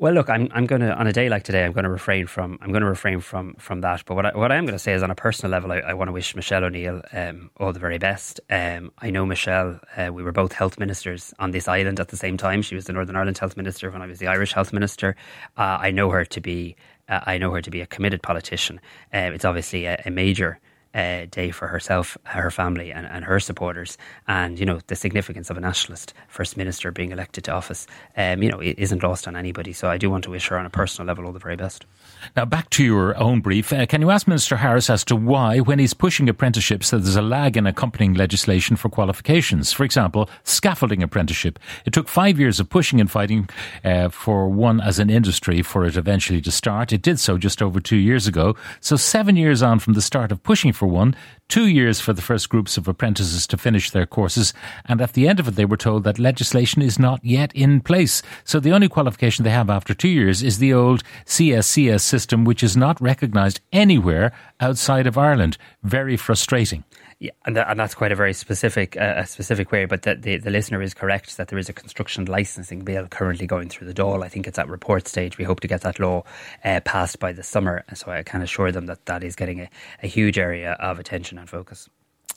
Well, 0.00 0.12
look, 0.12 0.30
I'm 0.30 0.48
I'm 0.52 0.66
going 0.66 0.82
to 0.82 0.94
on 0.94 1.08
a 1.08 1.12
day 1.12 1.28
like 1.28 1.42
today, 1.42 1.64
I'm 1.64 1.72
going 1.72 1.82
to 1.82 1.90
refrain 1.90 2.28
from 2.28 2.56
I'm 2.62 2.70
going 2.70 2.82
to 2.82 2.88
refrain 2.88 3.18
from 3.18 3.54
from 3.54 3.80
that. 3.80 4.04
But 4.06 4.14
what 4.14 4.26
I, 4.26 4.36
what 4.36 4.52
I 4.52 4.54
am 4.54 4.64
going 4.64 4.76
to 4.76 4.78
say 4.78 4.92
is, 4.92 5.02
on 5.02 5.10
a 5.10 5.14
personal 5.16 5.50
level, 5.50 5.72
I, 5.72 5.78
I 5.78 5.94
want 5.94 6.06
to 6.06 6.12
wish 6.12 6.36
Michelle 6.36 6.62
O'Neill 6.62 7.02
um, 7.12 7.50
all 7.56 7.72
the 7.72 7.80
very 7.80 7.98
best. 7.98 8.38
Um, 8.48 8.92
I 8.98 9.10
know 9.10 9.26
Michelle; 9.26 9.80
uh, 9.96 10.12
we 10.12 10.22
were 10.22 10.30
both 10.30 10.52
health 10.52 10.78
ministers 10.78 11.34
on 11.40 11.50
this 11.50 11.66
island 11.66 11.98
at 11.98 12.08
the 12.08 12.16
same 12.16 12.36
time. 12.36 12.62
She 12.62 12.76
was 12.76 12.84
the 12.84 12.92
Northern 12.92 13.16
Ireland 13.16 13.38
health 13.38 13.56
minister 13.56 13.90
when 13.90 14.00
I 14.00 14.06
was 14.06 14.20
the 14.20 14.28
Irish 14.28 14.52
health 14.52 14.72
minister. 14.72 15.16
Uh, 15.56 15.78
I 15.80 15.90
know 15.90 16.10
her 16.10 16.24
to 16.26 16.40
be 16.40 16.76
uh, 17.08 17.20
I 17.26 17.38
know 17.38 17.50
her 17.50 17.60
to 17.60 17.70
be 17.70 17.80
a 17.80 17.86
committed 17.86 18.22
politician. 18.22 18.80
Uh, 19.12 19.32
it's 19.34 19.44
obviously 19.44 19.86
a, 19.86 20.00
a 20.06 20.12
major 20.12 20.60
uh, 20.98 21.26
day 21.30 21.50
for 21.52 21.68
herself, 21.68 22.18
her 22.24 22.50
family, 22.50 22.92
and, 22.92 23.06
and 23.06 23.24
her 23.24 23.38
supporters. 23.38 23.96
And 24.26 24.58
you 24.58 24.66
know 24.66 24.80
the 24.88 24.96
significance 24.96 25.48
of 25.48 25.56
a 25.56 25.60
nationalist 25.60 26.12
first 26.26 26.56
minister 26.56 26.90
being 26.90 27.12
elected 27.12 27.44
to 27.44 27.52
office, 27.52 27.86
um, 28.16 28.42
you 28.42 28.50
know, 28.50 28.60
it 28.60 28.78
isn't 28.78 29.02
lost 29.02 29.28
on 29.28 29.36
anybody. 29.36 29.72
So 29.72 29.88
I 29.88 29.96
do 29.96 30.10
want 30.10 30.24
to 30.24 30.30
wish 30.30 30.48
her 30.48 30.58
on 30.58 30.66
a 30.66 30.70
personal 30.70 31.06
level 31.06 31.26
all 31.26 31.32
the 31.32 31.38
very 31.38 31.56
best. 31.56 31.86
Now 32.36 32.44
back 32.44 32.68
to 32.70 32.84
your 32.84 33.16
own 33.16 33.40
brief. 33.40 33.72
Uh, 33.72 33.86
can 33.86 34.00
you 34.02 34.10
ask 34.10 34.26
Minister 34.26 34.56
Harris 34.56 34.90
as 34.90 35.04
to 35.04 35.16
why, 35.16 35.60
when 35.60 35.78
he's 35.78 35.94
pushing 35.94 36.28
apprenticeships, 36.28 36.90
that 36.90 36.98
there's 36.98 37.16
a 37.16 37.22
lag 37.22 37.56
in 37.56 37.66
accompanying 37.66 38.14
legislation 38.14 38.76
for 38.76 38.88
qualifications? 38.88 39.72
For 39.72 39.84
example, 39.84 40.28
scaffolding 40.42 41.02
apprenticeship. 41.02 41.58
It 41.84 41.92
took 41.92 42.08
five 42.08 42.40
years 42.40 42.58
of 42.58 42.68
pushing 42.68 43.00
and 43.00 43.10
fighting 43.10 43.48
uh, 43.84 44.08
for 44.08 44.48
one 44.48 44.80
as 44.80 44.98
an 44.98 45.10
industry 45.10 45.62
for 45.62 45.84
it 45.84 45.96
eventually 45.96 46.40
to 46.40 46.50
start. 46.50 46.92
It 46.92 47.02
did 47.02 47.20
so 47.20 47.38
just 47.38 47.62
over 47.62 47.78
two 47.78 47.96
years 47.96 48.26
ago. 48.26 48.56
So 48.80 48.96
seven 48.96 49.36
years 49.36 49.62
on 49.62 49.78
from 49.78 49.94
the 49.94 50.02
start 50.02 50.32
of 50.32 50.42
pushing 50.42 50.72
for 50.72 50.87
one, 50.88 51.14
two 51.48 51.66
years 51.66 52.00
for 52.00 52.12
the 52.12 52.22
first 52.22 52.48
groups 52.48 52.76
of 52.76 52.88
apprentices 52.88 53.46
to 53.46 53.56
finish 53.56 53.90
their 53.90 54.06
courses, 54.06 54.52
and 54.84 55.00
at 55.00 55.12
the 55.12 55.28
end 55.28 55.40
of 55.40 55.48
it, 55.48 55.56
they 55.56 55.64
were 55.64 55.76
told 55.76 56.04
that 56.04 56.18
legislation 56.18 56.82
is 56.82 56.98
not 56.98 57.24
yet 57.24 57.52
in 57.54 57.80
place. 57.80 58.22
So 58.44 58.60
the 58.60 58.72
only 58.72 58.88
qualification 58.88 59.44
they 59.44 59.50
have 59.50 59.70
after 59.70 59.94
two 59.94 60.08
years 60.08 60.42
is 60.42 60.58
the 60.58 60.72
old 60.72 61.02
CSCS 61.26 62.00
system, 62.02 62.44
which 62.44 62.62
is 62.62 62.76
not 62.76 63.00
recognised 63.00 63.60
anywhere 63.72 64.32
outside 64.60 65.06
of 65.06 65.18
Ireland. 65.18 65.56
Very 65.82 66.16
frustrating. 66.16 66.84
Yeah, 67.20 67.32
and, 67.46 67.56
that, 67.56 67.68
and 67.68 67.80
that's 67.80 67.96
quite 67.96 68.12
a 68.12 68.14
very 68.14 68.32
specific 68.32 68.96
uh, 68.96 69.14
a 69.16 69.26
specific 69.26 69.72
way. 69.72 69.86
But 69.86 70.02
the, 70.02 70.14
the, 70.14 70.36
the 70.36 70.50
listener 70.50 70.80
is 70.80 70.94
correct 70.94 71.36
that 71.36 71.48
there 71.48 71.58
is 71.58 71.68
a 71.68 71.72
construction 71.72 72.26
licensing 72.26 72.84
bill 72.84 73.08
currently 73.08 73.46
going 73.46 73.70
through 73.70 73.88
the 73.88 73.94
Dáil. 73.94 74.24
I 74.24 74.28
think 74.28 74.46
it's 74.46 74.58
at 74.58 74.68
report 74.68 75.08
stage. 75.08 75.36
We 75.36 75.44
hope 75.44 75.58
to 75.60 75.68
get 75.68 75.80
that 75.80 75.98
law 75.98 76.22
uh, 76.64 76.78
passed 76.84 77.18
by 77.18 77.32
the 77.32 77.42
summer. 77.42 77.84
So 77.94 78.12
I 78.12 78.22
can 78.22 78.40
assure 78.40 78.70
them 78.70 78.86
that 78.86 79.06
that 79.06 79.24
is 79.24 79.34
getting 79.34 79.60
a, 79.62 79.70
a 80.00 80.06
huge 80.06 80.38
area 80.38 80.74
of 80.74 81.00
attention 81.00 81.38
and 81.38 81.50
focus. 81.50 81.88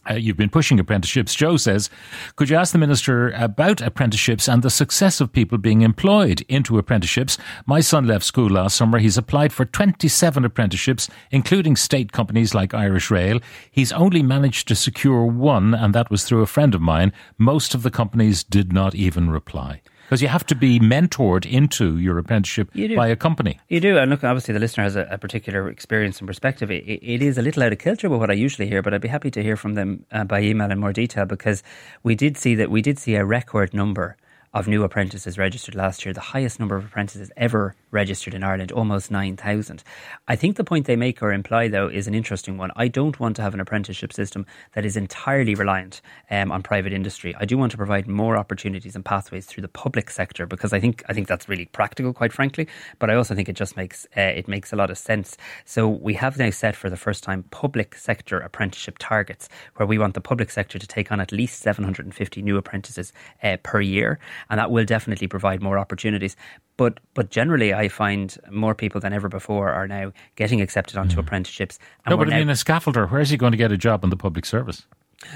Uh, 0.09 0.15
you've 0.15 0.37
been 0.37 0.49
pushing 0.49 0.79
apprenticeships. 0.79 1.35
Joe 1.35 1.57
says, 1.57 1.89
could 2.35 2.49
you 2.49 2.55
ask 2.55 2.71
the 2.71 2.79
minister 2.79 3.29
about 3.31 3.81
apprenticeships 3.81 4.47
and 4.47 4.63
the 4.63 4.69
success 4.71 5.21
of 5.21 5.31
people 5.31 5.59
being 5.59 5.83
employed 5.83 6.41
into 6.49 6.79
apprenticeships? 6.79 7.37
My 7.67 7.81
son 7.81 8.07
left 8.07 8.25
school 8.25 8.49
last 8.49 8.75
summer. 8.75 8.97
He's 8.97 9.17
applied 9.17 9.53
for 9.53 9.65
27 9.65 10.43
apprenticeships, 10.43 11.07
including 11.29 11.75
state 11.75 12.11
companies 12.11 12.55
like 12.55 12.73
Irish 12.73 13.11
Rail. 13.11 13.39
He's 13.69 13.91
only 13.91 14.23
managed 14.23 14.67
to 14.69 14.75
secure 14.75 15.25
one, 15.25 15.75
and 15.75 15.93
that 15.93 16.09
was 16.09 16.23
through 16.23 16.41
a 16.41 16.47
friend 16.47 16.73
of 16.73 16.81
mine. 16.81 17.13
Most 17.37 17.75
of 17.75 17.83
the 17.83 17.91
companies 17.91 18.43
did 18.43 18.73
not 18.73 18.95
even 18.95 19.29
reply 19.29 19.81
because 20.11 20.21
you 20.21 20.27
have 20.27 20.45
to 20.45 20.55
be 20.55 20.77
mentored 20.77 21.49
into 21.49 21.97
your 21.97 22.17
apprenticeship 22.17 22.69
by 22.97 23.07
a 23.07 23.15
company. 23.15 23.57
You 23.69 23.79
do, 23.79 23.97
and 23.97 24.11
look, 24.11 24.25
obviously 24.25 24.53
the 24.53 24.59
listener 24.59 24.83
has 24.83 24.97
a, 24.97 25.07
a 25.09 25.17
particular 25.17 25.69
experience 25.69 26.19
and 26.19 26.27
perspective. 26.27 26.69
It, 26.69 26.83
it 26.83 27.21
is 27.21 27.37
a 27.37 27.41
little 27.41 27.63
out 27.63 27.71
of 27.71 27.79
kilter 27.79 28.09
with 28.09 28.19
what 28.19 28.29
I 28.29 28.33
usually 28.33 28.67
hear, 28.67 28.81
but 28.81 28.93
I'd 28.93 28.99
be 28.99 29.07
happy 29.07 29.31
to 29.31 29.41
hear 29.41 29.55
from 29.55 29.75
them 29.75 30.05
uh, 30.11 30.25
by 30.25 30.41
email 30.41 30.69
in 30.69 30.79
more 30.79 30.91
detail 30.91 31.23
because 31.25 31.63
we 32.03 32.13
did 32.15 32.37
see 32.37 32.55
that 32.55 32.69
we 32.69 32.81
did 32.81 32.99
see 32.99 33.15
a 33.15 33.23
record 33.23 33.73
number 33.73 34.17
of 34.53 34.67
new 34.67 34.83
apprentices 34.83 35.37
registered 35.37 35.75
last 35.75 36.05
year, 36.05 36.13
the 36.13 36.19
highest 36.19 36.59
number 36.59 36.75
of 36.75 36.85
apprentices 36.85 37.31
ever 37.37 37.73
registered 37.91 38.33
in 38.33 38.43
Ireland, 38.43 38.71
almost 38.71 39.09
9,000. 39.09 39.83
I 40.27 40.35
think 40.35 40.57
the 40.57 40.63
point 40.63 40.87
they 40.87 40.95
make 40.95 41.21
or 41.21 41.31
imply, 41.31 41.69
though, 41.69 41.87
is 41.87 42.07
an 42.07 42.15
interesting 42.15 42.57
one. 42.57 42.71
I 42.75 42.87
don't 42.89 43.19
want 43.19 43.37
to 43.37 43.41
have 43.41 43.53
an 43.53 43.59
apprenticeship 43.61 44.11
system 44.11 44.45
that 44.73 44.85
is 44.85 44.97
entirely 44.97 45.55
reliant 45.55 46.01
um, 46.29 46.51
on 46.51 46.63
private 46.63 46.91
industry. 46.91 47.33
I 47.39 47.45
do 47.45 47.57
want 47.57 47.71
to 47.71 47.77
provide 47.77 48.07
more 48.07 48.37
opportunities 48.37 48.95
and 48.95 49.05
pathways 49.05 49.45
through 49.45 49.61
the 49.61 49.67
public 49.69 50.09
sector 50.09 50.45
because 50.45 50.73
I 50.73 50.79
think 50.79 51.03
I 51.07 51.13
think 51.13 51.27
that's 51.27 51.47
really 51.47 51.65
practical, 51.67 52.13
quite 52.13 52.33
frankly. 52.33 52.67
But 52.99 53.09
I 53.09 53.15
also 53.15 53.35
think 53.35 53.47
it 53.47 53.55
just 53.55 53.77
makes 53.77 54.05
uh, 54.17 54.21
it 54.21 54.47
makes 54.47 54.73
a 54.73 54.75
lot 54.75 54.89
of 54.89 54.97
sense. 54.97 55.37
So 55.65 55.87
we 55.87 56.13
have 56.15 56.37
now 56.37 56.49
set 56.49 56.75
for 56.75 56.89
the 56.89 56.97
first 56.97 57.23
time 57.23 57.43
public 57.51 57.95
sector 57.95 58.39
apprenticeship 58.39 58.97
targets, 58.99 59.47
where 59.75 59.87
we 59.87 59.97
want 59.97 60.13
the 60.13 60.21
public 60.21 60.51
sector 60.51 60.77
to 60.77 60.87
take 60.87 61.11
on 61.11 61.21
at 61.21 61.31
least 61.31 61.61
750 61.61 62.41
new 62.41 62.57
apprentices 62.57 63.13
uh, 63.43 63.57
per 63.63 63.81
year, 63.81 64.19
and 64.49 64.59
that 64.59 64.71
will 64.71 64.85
definitely 64.85 65.27
provide 65.27 65.61
more 65.61 65.77
opportunities. 65.77 66.35
But 66.77 66.99
but 67.13 67.29
generally, 67.29 67.73
I 67.73 67.87
find 67.87 68.35
more 68.49 68.75
people 68.75 69.01
than 69.01 69.13
ever 69.13 69.29
before 69.29 69.69
are 69.69 69.87
now 69.87 70.11
getting 70.35 70.61
accepted 70.61 70.97
onto 70.97 71.15
mm. 71.15 71.19
apprenticeships. 71.19 71.79
no, 72.09 72.17
but 72.17 72.31
I 72.31 72.39
mean, 72.39 72.49
a 72.49 72.53
scaffolder, 72.53 73.09
where 73.09 73.21
is 73.21 73.29
he 73.29 73.37
going 73.37 73.51
to 73.51 73.57
get 73.57 73.71
a 73.71 73.77
job 73.77 74.03
in 74.03 74.09
the 74.09 74.17
public 74.17 74.45
service? 74.45 74.85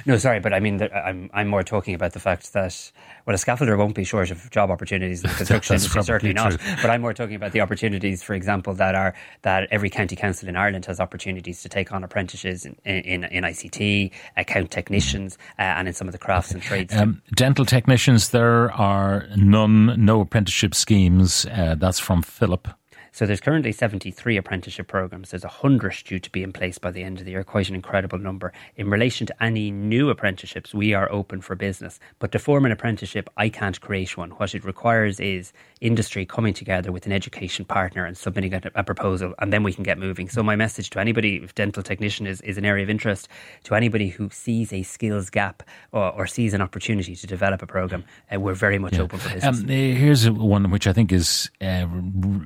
No, 0.06 0.17
sorry, 0.17 0.39
but 0.39 0.54
I 0.54 0.60
mean, 0.60 0.82
I'm 0.82 1.30
I'm 1.34 1.48
more 1.48 1.63
talking 1.63 1.93
about 1.93 2.13
the 2.13 2.19
fact 2.19 2.54
that 2.54 2.91
well, 3.26 3.36
a 3.36 3.39
scaffolder 3.39 3.78
won't 3.78 3.95
be 3.95 4.04
short 4.04 4.32
of 4.32 4.50
job 4.52 4.71
opportunities 4.71 5.24
in 5.24 5.30
the 5.30 5.36
construction 5.36 5.76
industry, 5.76 6.04
certainly 6.04 6.34
not. 6.34 6.58
But 6.82 6.89
I'm 6.89 7.02
more 7.02 7.13
talking 7.13 7.36
about 7.36 7.52
the 7.52 7.62
opportunities, 7.62 8.24
for 8.24 8.34
example, 8.34 8.74
that 8.76 8.95
are 8.95 9.13
that 9.43 9.67
every 9.71 9.89
county 9.89 10.15
council 10.15 10.50
in 10.50 10.56
Ireland 10.56 10.86
has 10.86 11.00
opportunities 11.00 11.62
to 11.62 11.69
take 11.69 11.91
on 11.91 12.04
apprentices 12.04 12.65
in 12.65 12.76
in, 12.84 13.24
in 13.26 13.43
ICT, 13.43 14.12
account 14.38 14.71
technicians, 14.71 15.38
uh, 15.60 15.63
and 15.63 15.88
in 15.88 15.93
some 15.93 16.08
of 16.08 16.12
the 16.12 16.19
crafts 16.19 16.52
and 16.52 16.62
trades. 16.62 16.95
Um, 16.95 17.21
dental 17.36 17.65
technicians, 17.65 18.30
there 18.30 18.71
are 18.71 19.28
none, 19.36 20.04
no 20.04 20.21
apprenticeship 20.21 20.74
schemes. 20.74 21.45
Uh, 21.45 21.76
that's 21.78 22.00
from 22.00 22.21
Philip. 22.21 22.67
So 23.15 23.25
there's 23.25 23.39
currently 23.39 23.71
73 23.71 24.36
apprenticeship 24.36 24.89
programs. 24.89 25.30
There's 25.32 25.45
100 25.45 26.04
due 26.04 26.19
to 26.19 26.30
be 26.32 26.43
in 26.43 26.51
place 26.51 26.78
by 26.78 26.91
the 26.91 27.01
end 27.01 27.19
of 27.19 27.23
the 27.23 27.32
year, 27.32 27.45
quite 27.45 27.69
an 27.69 27.75
incredible 27.75 28.19
number. 28.19 28.51
In 28.75 28.89
relation 28.89 29.25
to 29.28 29.41
any 29.41 29.71
new 29.71 30.10
apprenticeships, 30.10 30.73
we 30.73 30.93
are 30.93 31.10
open 31.10 31.39
for 31.39 31.56
business. 31.56 31.97
But 32.19 32.34
to 32.34 32.39
form 32.39 32.65
an 32.65 32.73
apprenticeship, 32.73 33.30
I 33.38 33.47
can't 33.47 33.80
create 33.80 34.17
one. 34.17 34.32
What 34.32 34.54
it 34.54 34.65
requires 34.65 35.21
is 35.21 35.54
industry 35.80 36.25
coming 36.25 36.54
together 36.54 36.91
with 36.91 37.06
an 37.06 37.13
education 37.13 37.63
partner 37.63 38.04
and 38.04 38.17
submitting 38.17 38.54
a, 38.54 38.62
a 38.75 38.84
proposal, 38.84 39.34
and 39.39 39.54
then 39.54 39.63
we 39.63 39.71
can 39.71 39.84
get 39.84 39.97
moving. 39.97 40.28
So 40.28 40.43
my 40.43 40.58
message 40.58 40.89
to 40.89 40.99
anybody, 40.99 41.38
if 41.38 41.56
dental 41.56 41.84
technician 41.84 42.28
is, 42.28 42.41
is 42.41 42.58
an 42.58 42.65
area 42.65 42.84
of 42.84 42.89
interest, 42.89 43.30
to 43.63 43.75
anybody 43.75 44.10
who 44.10 44.30
sees 44.30 44.73
a 44.73 44.84
skills 44.84 45.30
gap 45.30 45.63
or, 45.93 46.12
or 46.12 46.28
sees 46.28 46.54
an 46.54 46.60
opportunity 46.60 47.15
to 47.15 47.28
develop 47.28 47.62
a 47.62 47.67
program, 47.67 48.04
uh, 48.34 48.41
we're 48.41 48.56
very 48.56 48.78
much 48.78 48.95
yeah. 48.95 49.04
open 49.04 49.19
for 49.19 49.30
business. 49.30 49.62
Um, 49.62 49.69
here's 49.69 50.30
one 50.30 50.69
which 50.69 50.86
I 50.86 50.91
think 50.91 51.13
is 51.13 51.49
uh, 51.62 51.88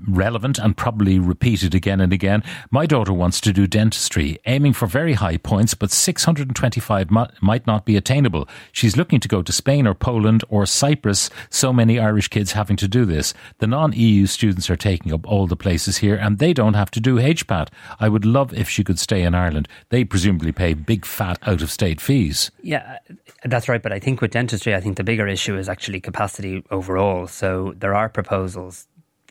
relevant 0.08 0.59
and 0.60 0.78
probably 0.78 1.18
repeated 1.18 1.74
again 1.74 2.02
and 2.02 2.14
again. 2.14 2.44
My 2.70 2.86
daughter 2.86 3.14
wants 3.14 3.42
to 3.42 3.54
do 3.54 3.66
dentistry, 3.66 4.38
aiming 4.46 4.74
for 4.74 4.86
very 4.86 5.14
high 5.14 5.38
points, 5.38 5.74
but 5.74 5.92
625 5.92 7.10
might 7.10 7.66
not 7.66 7.86
be 7.86 7.96
attainable. 7.96 8.48
She's 8.72 8.98
looking 8.98 9.20
to 9.20 9.28
go 9.28 9.42
to 9.42 9.52
Spain 9.52 9.88
or 9.88 9.94
Poland 9.94 10.44
or 10.50 10.66
Cyprus, 10.66 11.30
so 11.50 11.74
many 11.74 11.98
Irish 11.98 12.28
kids 12.28 12.52
having 12.52 12.78
to 12.78 12.88
do 12.88 13.06
this. 13.06 13.34
The 13.60 13.68
non 13.68 13.94
EU 13.94 14.26
students 14.26 14.70
are 14.70 14.76
taking 14.76 15.14
up 15.14 15.28
all 15.28 15.48
the 15.48 15.56
places 15.56 15.98
here 15.98 16.16
and 16.16 16.38
they 16.38 16.54
don't 16.54 16.74
have 16.76 16.92
to 16.92 17.00
do 17.00 17.16
HPAT. 17.16 17.70
I 18.00 18.10
would 18.10 18.26
love 18.26 18.54
if 18.54 18.70
she 18.70 18.84
could 18.84 19.00
stay 19.00 19.24
in 19.24 19.34
Ireland. 19.34 19.68
They 19.90 20.04
presumably 20.04 20.52
pay 20.52 20.74
big 20.74 21.06
fat 21.06 21.40
out 21.44 21.62
of 21.62 21.72
state 21.72 22.02
fees. 22.02 22.52
Yeah, 22.62 22.98
uh, 23.10 23.14
that's 23.46 23.70
right. 23.70 23.82
But 23.82 23.94
I 23.94 24.00
think 24.00 24.22
with 24.22 24.32
dentistry, 24.32 24.76
I 24.76 24.82
think 24.82 24.98
the 24.98 25.04
bigger 25.04 25.28
issue 25.28 25.58
is 25.58 25.70
actually 25.70 26.02
capacity 26.02 26.64
overall. 26.72 27.28
So 27.28 27.74
there 27.78 27.96
are 27.96 28.10
proposals 28.10 28.88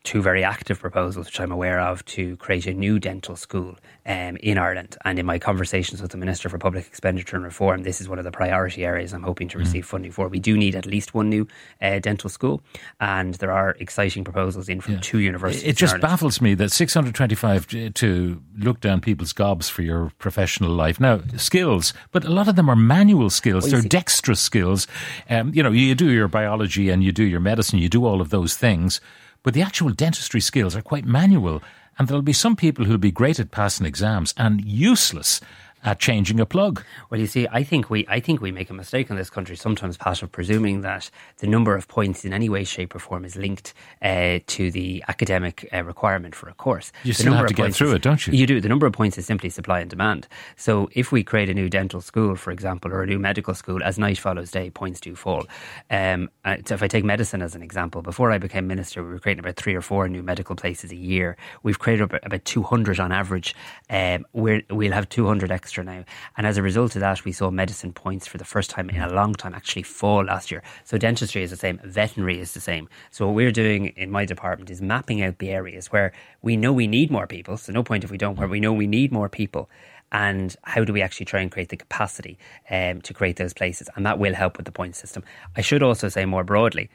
two 0.09 0.23
very 0.23 0.42
active 0.42 0.81
proposals, 0.81 1.27
which 1.27 1.38
I'm 1.38 1.53
aware 1.53 1.79
of, 1.79 2.03
to 2.07 2.35
create 2.38 2.66
a 2.66 2.73
new 2.73 2.99
dental 2.99 3.37
school 3.37 3.77
um, 4.07 4.38
in 4.38 4.57
Ireland. 4.57 4.97
And 5.05 5.18
in 5.18 5.27
my 5.27 5.38
conversations 5.38 6.01
with 6.01 6.12
the 6.12 6.16
Minister 6.16 6.49
for 6.49 6.57
Public 6.57 6.87
Expenditure 6.87 7.37
and 7.37 7.44
Reform, 7.44 7.83
this 7.83 8.01
is 8.01 8.09
one 8.09 8.18
of 8.18 8.25
the 8.25 8.31
priority 8.31 8.87
areas 8.87 9.12
I'm 9.12 9.23
hoping 9.23 9.49
to 9.49 9.59
mm. 9.59 9.61
receive 9.61 9.85
mm. 9.85 9.88
funding 9.88 10.11
for. 10.11 10.29
We 10.29 10.38
do 10.38 10.57
need 10.57 10.75
at 10.75 10.87
least 10.87 11.12
one 11.12 11.29
new 11.29 11.47
uh, 11.83 11.99
dental 11.99 12.31
school, 12.31 12.62
and 13.01 13.35
there 13.35 13.53
are 13.53 13.77
exciting 13.81 14.25
proposals 14.25 14.71
in 14.71 14.81
from 14.81 14.94
yeah. 14.94 15.01
two 15.03 15.18
universities. 15.18 15.68
It 15.68 15.77
just 15.77 16.01
baffles 16.01 16.40
me 16.40 16.55
that 16.55 16.73
625 16.73 17.92
to 17.92 18.42
look 18.57 18.81
down 18.81 19.03
people's 19.03 19.35
gobs 19.35 19.68
for 19.68 19.83
your 19.83 20.11
professional 20.16 20.71
life. 20.71 20.99
Now, 20.99 21.21
skills, 21.37 21.92
but 22.12 22.25
a 22.25 22.31
lot 22.31 22.49
of 22.49 22.57
them 22.57 22.71
are 22.71 22.77
manual 22.77 23.29
skills. 23.29 23.64
Well, 23.64 23.73
They're 23.73 23.83
see, 23.83 23.88
dexterous 23.88 24.40
skills. 24.40 24.87
Um, 25.29 25.53
you 25.53 25.62
know, 25.62 25.71
you 25.71 25.94
do 25.94 26.11
your 26.11 26.29
biology 26.29 26.88
and 26.88 27.05
you 27.05 27.12
do 27.12 27.25
your 27.25 27.40
medicine, 27.40 27.79
you 27.79 27.90
do 27.90 28.07
all 28.07 28.23
of 28.23 28.31
those 28.31 28.57
things. 28.57 29.03
But 29.48 29.54
the 29.54 29.62
actual 29.62 29.88
dentistry 29.88 30.42
skills 30.42 30.76
are 30.76 30.82
quite 30.82 31.06
manual, 31.06 31.62
and 31.98 32.06
there'll 32.06 32.20
be 32.20 32.34
some 32.34 32.54
people 32.54 32.84
who'll 32.84 32.98
be 32.98 33.11
great 33.11 33.40
at 33.40 33.50
passing 33.50 33.87
exams 33.87 34.34
and 34.37 34.62
useless 34.62 35.40
at 35.85 35.99
changing 35.99 36.41
a 36.41 36.47
plug. 36.47 36.83
Well, 37.11 37.21
you 37.21 37.27
see, 37.27 37.47
I 37.51 37.62
think 37.62 37.91
we 37.91 38.07
I 38.09 38.21
think 38.21 38.41
we 38.41 38.53
make 38.53 38.71
a 38.71 38.75
mistake 38.75 39.11
in 39.11 39.17
this 39.17 39.31
country 39.31 39.57
sometimes, 39.57 39.97
Pat, 39.97 40.23
of 40.23 40.33
presuming 40.33 40.83
that 40.83 41.11
the 41.38 41.47
number 41.47 41.75
of 41.75 41.88
points 41.88 42.25
in 42.25 42.33
any 42.33 42.49
way, 42.49 42.64
shape, 42.64 42.95
or 42.95 42.99
form 42.99 43.25
is 43.25 43.37
linked 43.37 43.75
uh, 44.03 44.38
to 44.47 44.71
the 44.71 45.05
academic 45.09 45.69
uh, 45.73 45.83
requirement 45.85 46.35
for 46.35 46.49
a 46.49 46.55
course. 46.55 46.93
You 47.05 47.12
the 47.12 47.23
still 47.23 47.35
have 47.35 47.47
to 47.47 47.55
get 47.55 47.75
through 47.75 47.88
is, 47.88 47.95
it, 47.95 48.03
don't 48.03 48.27
you? 48.27 48.33
You 48.33 48.47
do. 48.47 48.61
The 48.61 48.69
number 48.69 48.87
of 48.87 48.93
points 48.93 49.19
is 49.19 49.27
simply 49.27 49.51
supply 49.51 49.81
and 49.81 49.91
demand. 49.91 50.29
So, 50.57 50.88
if 50.93 51.12
we 51.12 51.23
create 51.23 51.49
a 51.49 51.55
new 51.55 51.69
dental 51.69 52.01
school, 52.01 52.37
for 52.37 52.51
example, 52.51 52.93
or 52.93 53.03
a 53.03 53.07
new 53.07 53.19
medical 53.19 53.55
school, 53.55 53.83
as 53.83 53.99
night 53.99 54.19
follows 54.19 54.51
day, 54.51 54.71
points 54.71 55.01
do 55.01 55.14
fall. 55.14 55.47
Um, 55.91 56.31
uh, 56.45 56.57
so 56.64 56.75
if 56.75 56.83
I 56.83 56.88
take 56.88 57.05
medicine 57.05 57.43
as 57.43 57.55
an 57.55 57.62
example, 57.62 58.03
before 58.03 58.31
I 58.31 58.38
became 58.38 58.67
minister, 58.67 59.03
we 59.03 59.11
were 59.11 59.19
creating 59.19 59.45
about 59.45 59.57
three 59.57 59.75
or 59.75 59.83
four 59.83 60.09
new 60.09 60.23
medical 60.23 60.57
places 60.57 60.91
a 60.93 60.97
year. 60.97 61.37
We've 61.62 61.79
created 61.79 62.05
about, 62.05 62.25
about 62.25 62.45
200 62.45 63.01
on 63.01 63.12
average. 63.12 63.55
Um, 63.91 64.27
we 64.33 64.64
will 64.71 64.93
have 64.93 65.09
200 65.09 65.51
extra 65.51 65.67
extra 65.68 65.85
now. 65.85 66.02
And 66.38 66.46
as 66.46 66.57
a 66.57 66.62
result 66.62 66.96
of 66.96 67.00
that, 67.00 67.26
we 67.26 67.33
saw 67.33 67.50
medicine 67.50 67.92
points 67.92 68.26
for 68.26 68.38
the 68.38 68.44
first 68.44 68.70
time 68.70 68.88
in 68.88 69.02
a 69.02 69.12
long 69.12 69.35
time 69.35 69.52
actually 69.52 69.83
fall 69.83 70.24
last 70.24 70.50
year. 70.50 70.62
So 70.85 70.96
dentistry 70.96 71.42
is 71.42 71.50
the 71.50 71.59
same, 71.59 71.78
veterinary 71.85 72.40
is 72.40 72.54
the 72.54 72.61
same. 72.61 72.88
So 73.11 73.26
what 73.26 73.35
we're 73.35 73.52
doing 73.52 73.88
in 73.88 74.11
my 74.11 74.24
department 74.24 74.70
is 74.70 74.81
mapping 74.81 75.22
out 75.22 75.40
the 75.40 75.50
areas 75.50 75.92
where 75.92 76.12
we 76.40 76.57
know 76.57 76.72
we 76.72 76.87
need 76.87 77.11
more 77.11 77.26
people. 77.26 77.59
So 77.59 77.70
no 77.70 77.83
point 77.83 78.02
if 78.02 78.11
we 78.11 78.16
don't, 78.16 78.38
where 78.38 78.48
we 78.48 78.61
know 78.61 78.72
we 78.72 78.87
need 78.87 79.12
more 79.12 79.28
people 79.28 79.68
and 80.11 80.57
how 80.62 80.85
do 80.85 80.92
we 80.94 81.02
actually 81.02 81.26
try 81.26 81.40
and 81.42 81.52
create 81.52 81.68
the 81.68 81.76
capacity 81.76 82.38
um, 82.70 83.02
to 83.02 83.12
create 83.12 83.37
those 83.37 83.52
places? 83.52 83.90
And 83.94 84.07
that 84.07 84.18
will 84.18 84.35
help 84.35 84.57
with 84.57 84.64
the 84.64 84.72
point 84.72 84.96
system. 84.96 85.22
I 85.54 85.61
should 85.61 85.83
also 85.83 86.09
say 86.09 86.24
more 86.24 86.44
broadly, 86.44 86.88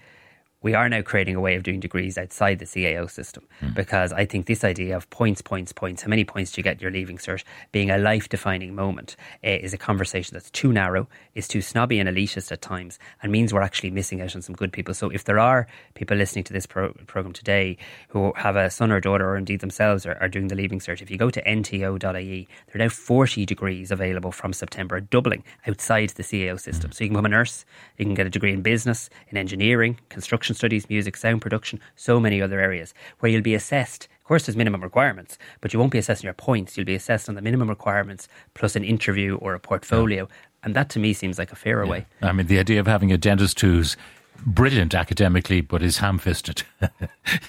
we 0.63 0.73
are 0.73 0.89
now 0.89 1.01
creating 1.01 1.35
a 1.35 1.41
way 1.41 1.55
of 1.55 1.63
doing 1.63 1.79
degrees 1.79 2.17
outside 2.17 2.57
the 2.57 2.65
CAO 2.65 3.11
system 3.11 3.43
mm. 3.61 3.75
because 3.75 4.11
I 4.13 4.25
think 4.25 4.47
this 4.47 4.63
idea 4.63 4.95
of 4.95 5.09
points, 5.09 5.41
points, 5.41 5.73
points, 5.73 6.01
how 6.01 6.07
many 6.07 6.23
points 6.23 6.53
do 6.53 6.59
you 6.59 6.63
get 6.63 6.81
your 6.81 6.89
leaving 6.89 7.17
cert 7.17 7.43
being 7.71 7.91
a 7.91 7.97
life 7.97 8.29
defining 8.29 8.73
moment 8.73 9.15
uh, 9.43 9.49
is 9.49 9.73
a 9.73 9.77
conversation 9.77 10.33
that's 10.33 10.49
too 10.49 10.71
narrow, 10.71 11.07
is 11.35 11.47
too 11.47 11.61
snobby 11.61 11.99
and 11.99 12.09
elitist 12.09 12.51
at 12.51 12.61
times, 12.61 12.97
and 13.21 13.31
means 13.31 13.53
we're 13.53 13.61
actually 13.61 13.91
missing 13.91 14.21
out 14.21 14.35
on 14.35 14.41
some 14.41 14.55
good 14.55 14.71
people. 14.71 14.93
So 14.93 15.09
if 15.09 15.25
there 15.25 15.39
are 15.39 15.67
people 15.95 16.15
listening 16.15 16.45
to 16.45 16.53
this 16.53 16.65
pro- 16.65 16.93
program 17.07 17.33
today 17.33 17.77
who 18.07 18.31
have 18.37 18.55
a 18.55 18.69
son 18.69 18.91
or 18.91 19.01
daughter, 19.01 19.29
or 19.29 19.37
indeed 19.37 19.59
themselves 19.59 20.05
are, 20.05 20.17
are 20.21 20.29
doing 20.29 20.47
the 20.47 20.55
leaving 20.55 20.79
cert, 20.79 21.01
if 21.01 21.11
you 21.11 21.17
go 21.17 21.29
to 21.29 21.43
nto.ie, 21.43 22.47
there 22.67 22.81
are 22.81 22.85
now 22.85 22.89
40 22.89 23.45
degrees 23.45 23.91
available 23.91 24.31
from 24.31 24.53
September, 24.53 25.01
doubling 25.01 25.43
outside 25.67 26.09
the 26.11 26.23
CAO 26.23 26.59
system. 26.59 26.91
Mm. 26.91 26.93
So 26.93 27.03
you 27.03 27.09
can 27.09 27.15
become 27.15 27.25
a 27.25 27.29
nurse, 27.29 27.65
you 27.97 28.05
can 28.05 28.13
get 28.13 28.27
a 28.27 28.29
degree 28.29 28.53
in 28.53 28.61
business, 28.61 29.09
in 29.29 29.37
engineering, 29.37 29.99
construction 30.09 30.52
studies, 30.55 30.89
music, 30.89 31.17
sound 31.17 31.41
production, 31.41 31.79
so 31.95 32.19
many 32.19 32.41
other 32.41 32.59
areas 32.59 32.93
where 33.19 33.31
you'll 33.31 33.41
be 33.41 33.55
assessed. 33.55 34.07
Of 34.19 34.27
course, 34.27 34.45
there's 34.45 34.55
minimum 34.55 34.81
requirements, 34.81 35.37
but 35.61 35.73
you 35.73 35.79
won't 35.79 35.91
be 35.91 35.97
assessed 35.97 36.23
on 36.23 36.27
your 36.27 36.33
points. 36.33 36.77
You'll 36.77 36.85
be 36.85 36.95
assessed 36.95 37.27
on 37.27 37.35
the 37.35 37.41
minimum 37.41 37.69
requirements 37.69 38.27
plus 38.53 38.75
an 38.75 38.83
interview 38.83 39.35
or 39.35 39.53
a 39.53 39.59
portfolio. 39.59 40.23
Yeah. 40.29 40.35
And 40.63 40.75
that 40.75 40.89
to 40.91 40.99
me 40.99 41.13
seems 41.13 41.37
like 41.37 41.51
a 41.51 41.55
fairer 41.55 41.83
yeah. 41.83 41.91
way. 41.91 42.05
I 42.21 42.31
mean, 42.31 42.47
the 42.47 42.59
idea 42.59 42.79
of 42.79 42.87
having 42.87 43.11
a 43.11 43.17
dentist 43.17 43.59
who's 43.59 43.97
brilliant 44.45 44.93
academically, 44.93 45.61
but 45.61 45.81
is 45.81 45.97
ham-fisted. 45.97 46.63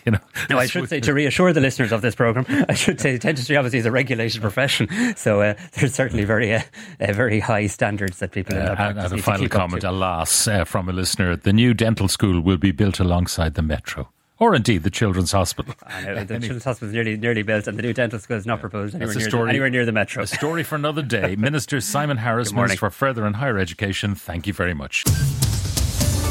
you 0.04 0.12
know. 0.12 0.18
No, 0.50 0.58
I 0.58 0.66
should 0.66 0.88
say 0.88 1.00
to 1.00 1.12
reassure 1.12 1.52
the 1.52 1.60
listeners 1.60 1.92
of 1.92 2.02
this 2.02 2.14
program, 2.14 2.46
I 2.68 2.74
should 2.74 3.00
say 3.00 3.18
dentistry 3.18 3.56
obviously 3.56 3.80
is 3.80 3.86
a 3.86 3.90
regulated 3.90 4.40
profession, 4.40 4.88
so 5.16 5.40
uh, 5.40 5.54
there's 5.72 5.94
certainly 5.94 6.24
very, 6.24 6.54
uh, 6.54 6.62
uh, 7.00 7.12
very 7.12 7.40
high 7.40 7.66
standards 7.66 8.18
that 8.18 8.32
people. 8.32 8.56
Uh, 8.56 8.74
and, 8.78 8.98
and 8.98 9.12
a 9.12 9.18
final 9.18 9.48
comment, 9.48 9.84
alas, 9.84 10.46
uh, 10.48 10.64
from 10.64 10.88
a 10.88 10.92
listener: 10.92 11.36
the 11.36 11.52
new 11.52 11.74
dental 11.74 12.08
school 12.08 12.40
will 12.40 12.58
be 12.58 12.72
built 12.72 13.00
alongside 13.00 13.54
the 13.54 13.62
metro. 13.62 14.08
Or 14.38 14.54
indeed 14.54 14.82
the 14.82 14.90
Children's 14.90 15.32
Hospital. 15.32 15.74
Know, 16.04 16.24
the 16.24 16.38
Children's 16.38 16.64
Hospital 16.64 16.88
is 16.88 16.94
nearly, 16.94 17.16
nearly 17.16 17.42
built, 17.42 17.66
and 17.66 17.78
the 17.78 17.82
new 17.82 17.92
dental 17.92 18.18
school 18.18 18.36
is 18.36 18.46
not 18.46 18.60
proposed 18.60 18.94
anywhere, 18.94 19.14
near, 19.14 19.28
story, 19.28 19.44
the, 19.44 19.50
anywhere 19.50 19.70
near 19.70 19.86
the 19.86 19.92
metro. 19.92 20.24
A 20.24 20.26
story 20.26 20.64
for 20.64 20.74
another 20.74 21.02
day. 21.02 21.36
Minister 21.36 21.80
Simon 21.80 22.18
Harris, 22.18 22.52
Minister 22.52 22.76
for 22.78 22.90
Further 22.90 23.24
and 23.24 23.36
Higher 23.36 23.58
Education, 23.58 24.14
thank 24.14 24.46
you 24.46 24.52
very 24.52 24.74
much. 24.74 25.04